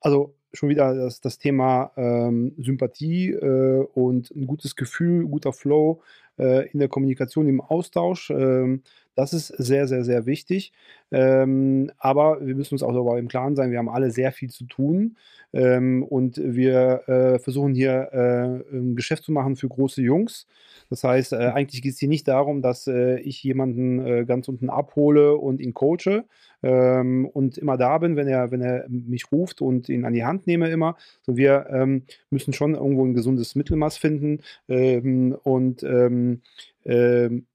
also 0.01 0.35
schon 0.53 0.69
wieder 0.69 0.95
das, 0.95 1.21
das 1.21 1.37
Thema 1.37 1.91
ähm, 1.95 2.53
Sympathie 2.57 3.31
äh, 3.31 3.85
und 3.93 4.31
ein 4.31 4.47
gutes 4.47 4.75
Gefühl, 4.75 5.27
guter 5.27 5.53
Flow 5.53 6.01
in 6.39 6.79
der 6.79 6.87
Kommunikation, 6.89 7.47
im 7.47 7.61
Austausch. 7.61 8.29
Ähm, 8.29 8.83
das 9.15 9.33
ist 9.33 9.47
sehr, 9.47 9.87
sehr, 9.87 10.03
sehr 10.05 10.25
wichtig. 10.25 10.71
Ähm, 11.11 11.91
aber 11.97 12.45
wir 12.45 12.55
müssen 12.55 12.75
uns 12.75 12.83
auch 12.83 12.93
darüber 12.93 13.17
im 13.17 13.27
Klaren 13.27 13.55
sein, 13.55 13.71
wir 13.71 13.79
haben 13.79 13.89
alle 13.89 14.11
sehr 14.11 14.31
viel 14.31 14.49
zu 14.49 14.65
tun. 14.65 15.17
Ähm, 15.51 16.03
und 16.03 16.37
wir 16.37 17.07
äh, 17.07 17.39
versuchen 17.39 17.73
hier 17.73 18.09
äh, 18.11 18.75
ein 18.75 18.95
Geschäft 18.95 19.23
zu 19.23 19.31
machen 19.31 19.55
für 19.55 19.67
große 19.67 20.01
Jungs. 20.01 20.45
Das 20.89 21.03
heißt, 21.03 21.33
äh, 21.33 21.37
eigentlich 21.37 21.81
geht 21.81 21.93
es 21.93 21.99
hier 21.99 22.09
nicht 22.09 22.27
darum, 22.27 22.61
dass 22.61 22.87
äh, 22.87 23.19
ich 23.19 23.43
jemanden 23.43 24.05
äh, 24.05 24.25
ganz 24.25 24.47
unten 24.47 24.69
abhole 24.69 25.35
und 25.35 25.59
ihn 25.59 25.73
coache 25.73 26.25
ähm, 26.61 27.27
und 27.27 27.57
immer 27.57 27.77
da 27.77 27.97
bin, 27.97 28.15
wenn 28.15 28.27
er, 28.27 28.51
wenn 28.51 28.61
er 28.61 28.85
mich 28.89 29.31
ruft 29.31 29.61
und 29.61 29.89
ihn 29.89 30.05
an 30.05 30.13
die 30.13 30.25
Hand 30.25 30.45
nehme 30.45 30.69
immer. 30.69 30.97
So, 31.21 31.35
wir 31.37 31.67
ähm, 31.71 32.03
müssen 32.29 32.53
schon 32.53 32.75
irgendwo 32.75 33.05
ein 33.05 33.13
gesundes 33.13 33.55
Mittelmaß 33.55 33.97
finden 33.97 34.41
ähm, 34.67 35.35
und 35.43 35.83
ähm, 35.83 36.41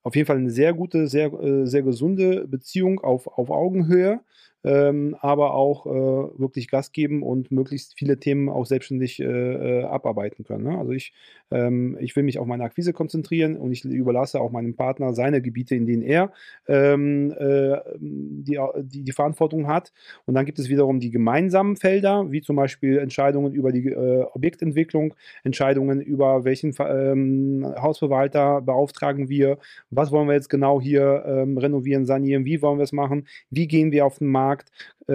auf 0.02 0.14
jeden 0.14 0.26
Fall 0.26 0.36
eine 0.36 0.50
sehr 0.50 0.74
gute, 0.74 1.08
sehr, 1.08 1.32
äh, 1.32 1.66
sehr 1.66 1.82
gesunde 1.82 2.46
Beziehung 2.46 3.00
auf, 3.00 3.26
auf 3.26 3.43
Augenhöhe 3.50 4.20
ähm, 4.64 5.16
aber 5.20 5.54
auch 5.54 5.86
äh, 5.86 6.38
wirklich 6.38 6.68
Gas 6.68 6.92
geben 6.92 7.22
und 7.22 7.52
möglichst 7.52 7.94
viele 7.98 8.18
Themen 8.18 8.48
auch 8.48 8.66
selbstständig 8.66 9.20
äh, 9.20 9.24
äh, 9.24 9.84
abarbeiten 9.84 10.44
können. 10.44 10.64
Ne? 10.64 10.78
Also 10.78 10.92
ich, 10.92 11.12
ähm, 11.50 11.96
ich 12.00 12.16
will 12.16 12.22
mich 12.22 12.38
auf 12.38 12.46
meine 12.46 12.64
Akquise 12.64 12.92
konzentrieren 12.92 13.56
und 13.56 13.72
ich 13.72 13.84
überlasse 13.84 14.40
auch 14.40 14.50
meinem 14.50 14.74
Partner 14.74 15.12
seine 15.12 15.42
Gebiete, 15.42 15.74
in 15.74 15.86
denen 15.86 16.02
er 16.02 16.32
ähm, 16.66 17.32
äh, 17.38 17.76
die, 17.98 18.58
die, 18.82 19.02
die, 19.02 19.12
Verantwortung 19.12 19.66
hat. 19.66 19.92
Und 20.24 20.34
dann 20.34 20.46
gibt 20.46 20.58
es 20.58 20.68
wiederum 20.68 20.98
die 20.98 21.10
gemeinsamen 21.10 21.76
Felder, 21.76 22.32
wie 22.32 22.40
zum 22.40 22.56
Beispiel 22.56 22.98
Entscheidungen 22.98 23.52
über 23.52 23.70
die 23.70 23.88
äh, 23.88 24.24
Objektentwicklung, 24.32 25.14
Entscheidungen 25.44 26.00
über 26.00 26.44
welchen 26.44 26.74
ähm, 26.80 27.66
Hausverwalter 27.78 28.62
beauftragen 28.62 29.28
wir, 29.28 29.58
was 29.90 30.10
wollen 30.10 30.28
wir 30.28 30.34
jetzt 30.34 30.48
genau 30.48 30.80
hier 30.80 31.24
ähm, 31.26 31.58
renovieren, 31.58 32.06
sanieren, 32.06 32.44
wie 32.44 32.62
wollen 32.62 32.78
wir 32.78 32.84
es 32.84 32.92
machen, 32.92 33.26
wie 33.50 33.68
gehen 33.68 33.92
wir 33.92 34.06
auf 34.06 34.18
den 34.18 34.28
Markt, 34.28 34.53
Markt, 34.54 34.70
äh, 35.08 35.14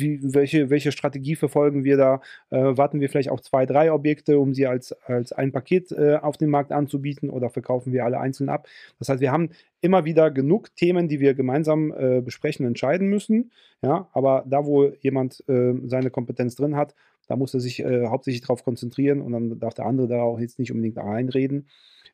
wie, 0.00 0.20
welche, 0.22 0.70
welche 0.70 0.92
Strategie 0.92 1.34
verfolgen 1.34 1.82
wir 1.82 1.96
da, 1.96 2.20
äh, 2.50 2.76
warten 2.76 3.00
wir 3.00 3.08
vielleicht 3.08 3.30
auf 3.30 3.42
zwei, 3.42 3.66
drei 3.66 3.92
Objekte, 3.92 4.38
um 4.38 4.54
sie 4.54 4.66
als, 4.66 4.92
als 5.06 5.32
ein 5.32 5.50
Paket 5.50 5.90
äh, 5.90 6.16
auf 6.16 6.36
den 6.36 6.48
Markt 6.48 6.70
anzubieten 6.70 7.28
oder 7.28 7.50
verkaufen 7.50 7.92
wir 7.92 8.04
alle 8.04 8.20
einzeln 8.20 8.48
ab. 8.48 8.68
Das 8.98 9.08
heißt, 9.08 9.20
wir 9.20 9.32
haben 9.32 9.50
immer 9.80 10.04
wieder 10.04 10.30
genug 10.30 10.74
Themen, 10.76 11.08
die 11.08 11.18
wir 11.18 11.34
gemeinsam 11.34 11.92
besprechen, 12.24 12.64
entscheiden 12.64 13.08
müssen. 13.08 13.50
Ja, 13.82 14.08
aber 14.12 14.44
da, 14.46 14.64
wo 14.64 14.92
jemand 15.00 15.42
seine 15.46 16.10
Kompetenz 16.10 16.54
drin 16.54 16.76
hat, 16.76 16.94
Da 17.28 17.36
muss 17.36 17.54
er 17.54 17.60
sich 17.60 17.82
hauptsächlich 17.84 18.42
darauf 18.42 18.62
konzentrieren 18.62 19.20
und 19.20 19.32
dann 19.32 19.58
darf 19.58 19.74
der 19.74 19.86
andere 19.86 20.06
da 20.06 20.22
auch 20.22 20.38
jetzt 20.38 20.58
nicht 20.58 20.70
unbedingt 20.70 20.98
reinreden. 20.98 21.66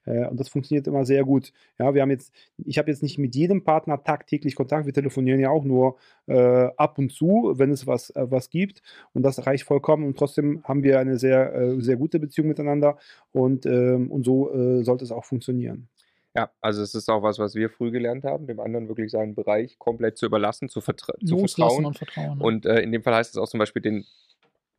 Äh, 0.08 0.26
und 0.26 0.40
das 0.40 0.48
funktioniert 0.48 0.86
immer 0.86 1.04
sehr 1.04 1.24
gut. 1.24 1.52
Ja, 1.78 1.94
wir 1.94 2.02
haben 2.02 2.10
jetzt, 2.10 2.32
ich 2.64 2.78
habe 2.78 2.90
jetzt 2.90 3.02
nicht 3.02 3.18
mit 3.18 3.34
jedem 3.34 3.64
Partner 3.64 4.02
tagtäglich 4.02 4.54
Kontakt. 4.54 4.86
Wir 4.86 4.92
telefonieren 4.92 5.40
ja 5.40 5.50
auch 5.50 5.64
nur 5.64 5.96
äh, 6.26 6.68
ab 6.76 6.98
und 6.98 7.12
zu, 7.12 7.54
wenn 7.56 7.70
es 7.70 7.86
was, 7.86 8.10
äh, 8.10 8.26
was 8.30 8.50
gibt. 8.50 8.82
Und 9.12 9.22
das 9.22 9.46
reicht 9.46 9.64
vollkommen. 9.64 10.06
Und 10.06 10.18
trotzdem 10.18 10.62
haben 10.64 10.82
wir 10.82 10.98
eine 10.98 11.18
sehr, 11.18 11.54
äh, 11.54 11.80
sehr 11.80 11.96
gute 11.96 12.18
Beziehung 12.18 12.48
miteinander. 12.48 12.98
Und, 13.32 13.66
ähm, 13.66 14.10
und 14.10 14.24
so 14.24 14.52
äh, 14.52 14.82
sollte 14.82 15.04
es 15.04 15.12
auch 15.12 15.24
funktionieren. 15.24 15.88
Ja, 16.34 16.50
also 16.60 16.82
es 16.82 16.94
ist 16.94 17.08
auch 17.10 17.22
was, 17.22 17.38
was 17.38 17.54
wir 17.54 17.68
früh 17.68 17.90
gelernt 17.90 18.24
haben, 18.24 18.46
dem 18.46 18.60
anderen 18.60 18.86
wirklich 18.88 19.10
seinen 19.10 19.34
Bereich 19.34 19.78
komplett 19.78 20.18
zu 20.18 20.26
überlassen, 20.26 20.68
zu, 20.68 20.80
vertra 20.80 21.14
zu 21.24 21.38
vertrauen. 21.38 21.84
Und, 21.86 21.98
vertrauen, 21.98 22.38
ne? 22.38 22.44
und 22.44 22.66
äh, 22.66 22.80
in 22.80 22.92
dem 22.92 23.02
Fall 23.02 23.14
heißt 23.14 23.30
es 23.30 23.38
auch 23.38 23.48
zum 23.48 23.58
Beispiel 23.58 23.82
den 23.82 24.04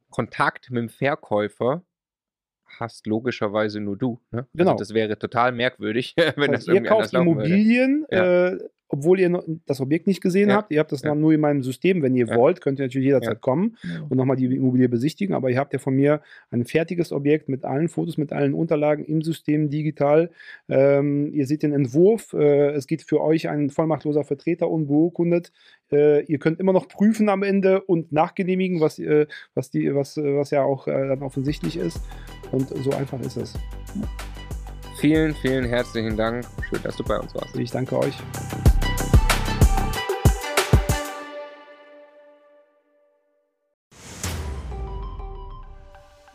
Kontakt 0.10 0.72
mit 0.72 0.82
dem 0.82 0.90
Verkäufer 0.90 1.84
hast 2.78 3.08
logischerweise 3.08 3.80
nur 3.80 3.98
du. 3.98 4.20
Ne? 4.32 4.40
Also 4.40 4.50
genau. 4.54 4.72
Also 4.72 4.84
das 4.84 4.94
wäre 4.94 5.18
total 5.18 5.52
merkwürdig, 5.52 6.16
wenn 6.36 6.52
das 6.52 6.68
irgendwie 6.68 6.86
Ihr 6.86 6.90
kauft 6.90 7.14
Immobilien, 7.14 8.06
ja. 8.12 8.48
äh, 8.50 8.60
obwohl 8.90 9.20
ihr 9.20 9.44
das 9.66 9.80
Objekt 9.80 10.08
nicht 10.08 10.22
gesehen 10.22 10.50
ja. 10.50 10.56
habt. 10.56 10.72
Ihr 10.72 10.80
habt 10.80 10.92
das 10.92 11.04
ja. 11.04 11.14
nur 11.14 11.32
in 11.32 11.40
meinem 11.40 11.62
System. 11.62 12.02
Wenn 12.02 12.16
ihr 12.16 12.28
ja. 12.28 12.36
wollt, 12.36 12.60
könnt 12.60 12.80
ihr 12.80 12.86
natürlich 12.86 13.06
jederzeit 13.06 13.40
kommen 13.40 13.78
und 14.10 14.18
nochmal 14.18 14.36
die 14.36 14.46
Immobilie 14.46 14.90
besichtigen. 14.90 15.36
Aber 15.36 15.50
ihr 15.50 15.60
habt 15.60 15.74
ja 15.74 15.80
von 15.80 15.96
mir 15.96 16.22
ein 16.50 16.66
fertiges 16.66 17.12
Objekt 17.12 17.50
mit 17.50 17.64
allen 17.64 17.88
Fotos, 17.88 18.18
mit 18.18 18.34
allen 18.34 18.54
Unterlagen 18.54 19.06
im 19.06 19.22
System 19.22 19.70
digital. 19.70 20.32
Ähm, 20.68 21.32
ihr 21.32 21.46
seht 21.46 21.64
den 21.64 21.72
Entwurf. 21.72 22.34
Äh, 22.34 22.72
es 22.72 22.88
geht 22.88 23.04
für 23.04 23.22
euch 23.22 23.48
ein 23.48 23.70
vollmachtloser 23.70 24.24
Vertreter 24.24 24.70
unbeurkundet. 24.70 25.52
Äh, 25.92 26.24
ihr 26.26 26.40
könnt 26.40 26.60
immer 26.60 26.74
noch 26.74 26.88
prüfen 26.88 27.30
am 27.30 27.44
Ende 27.44 27.82
und 27.82 28.12
nachgenehmigen, 28.12 28.82
was, 28.82 28.98
äh, 28.98 29.28
was, 29.54 29.70
die, 29.70 29.94
was, 29.94 30.18
was 30.18 30.50
ja 30.50 30.64
auch 30.64 30.88
äh, 30.88 31.08
dann 31.08 31.22
offensichtlich 31.22 31.78
ist. 31.78 32.02
Und 32.52 32.70
so 32.70 32.92
einfach 32.92 33.20
ist 33.22 33.38
es. 33.38 33.54
Vielen, 35.00 35.34
vielen 35.36 35.66
herzlichen 35.66 36.18
Dank. 36.18 36.46
Schön, 36.70 36.80
dass 36.84 36.98
du 36.98 37.04
bei 37.04 37.18
uns 37.18 37.34
warst. 37.34 37.56
Ich 37.56 37.72
danke 37.72 37.98
euch. 37.98 38.16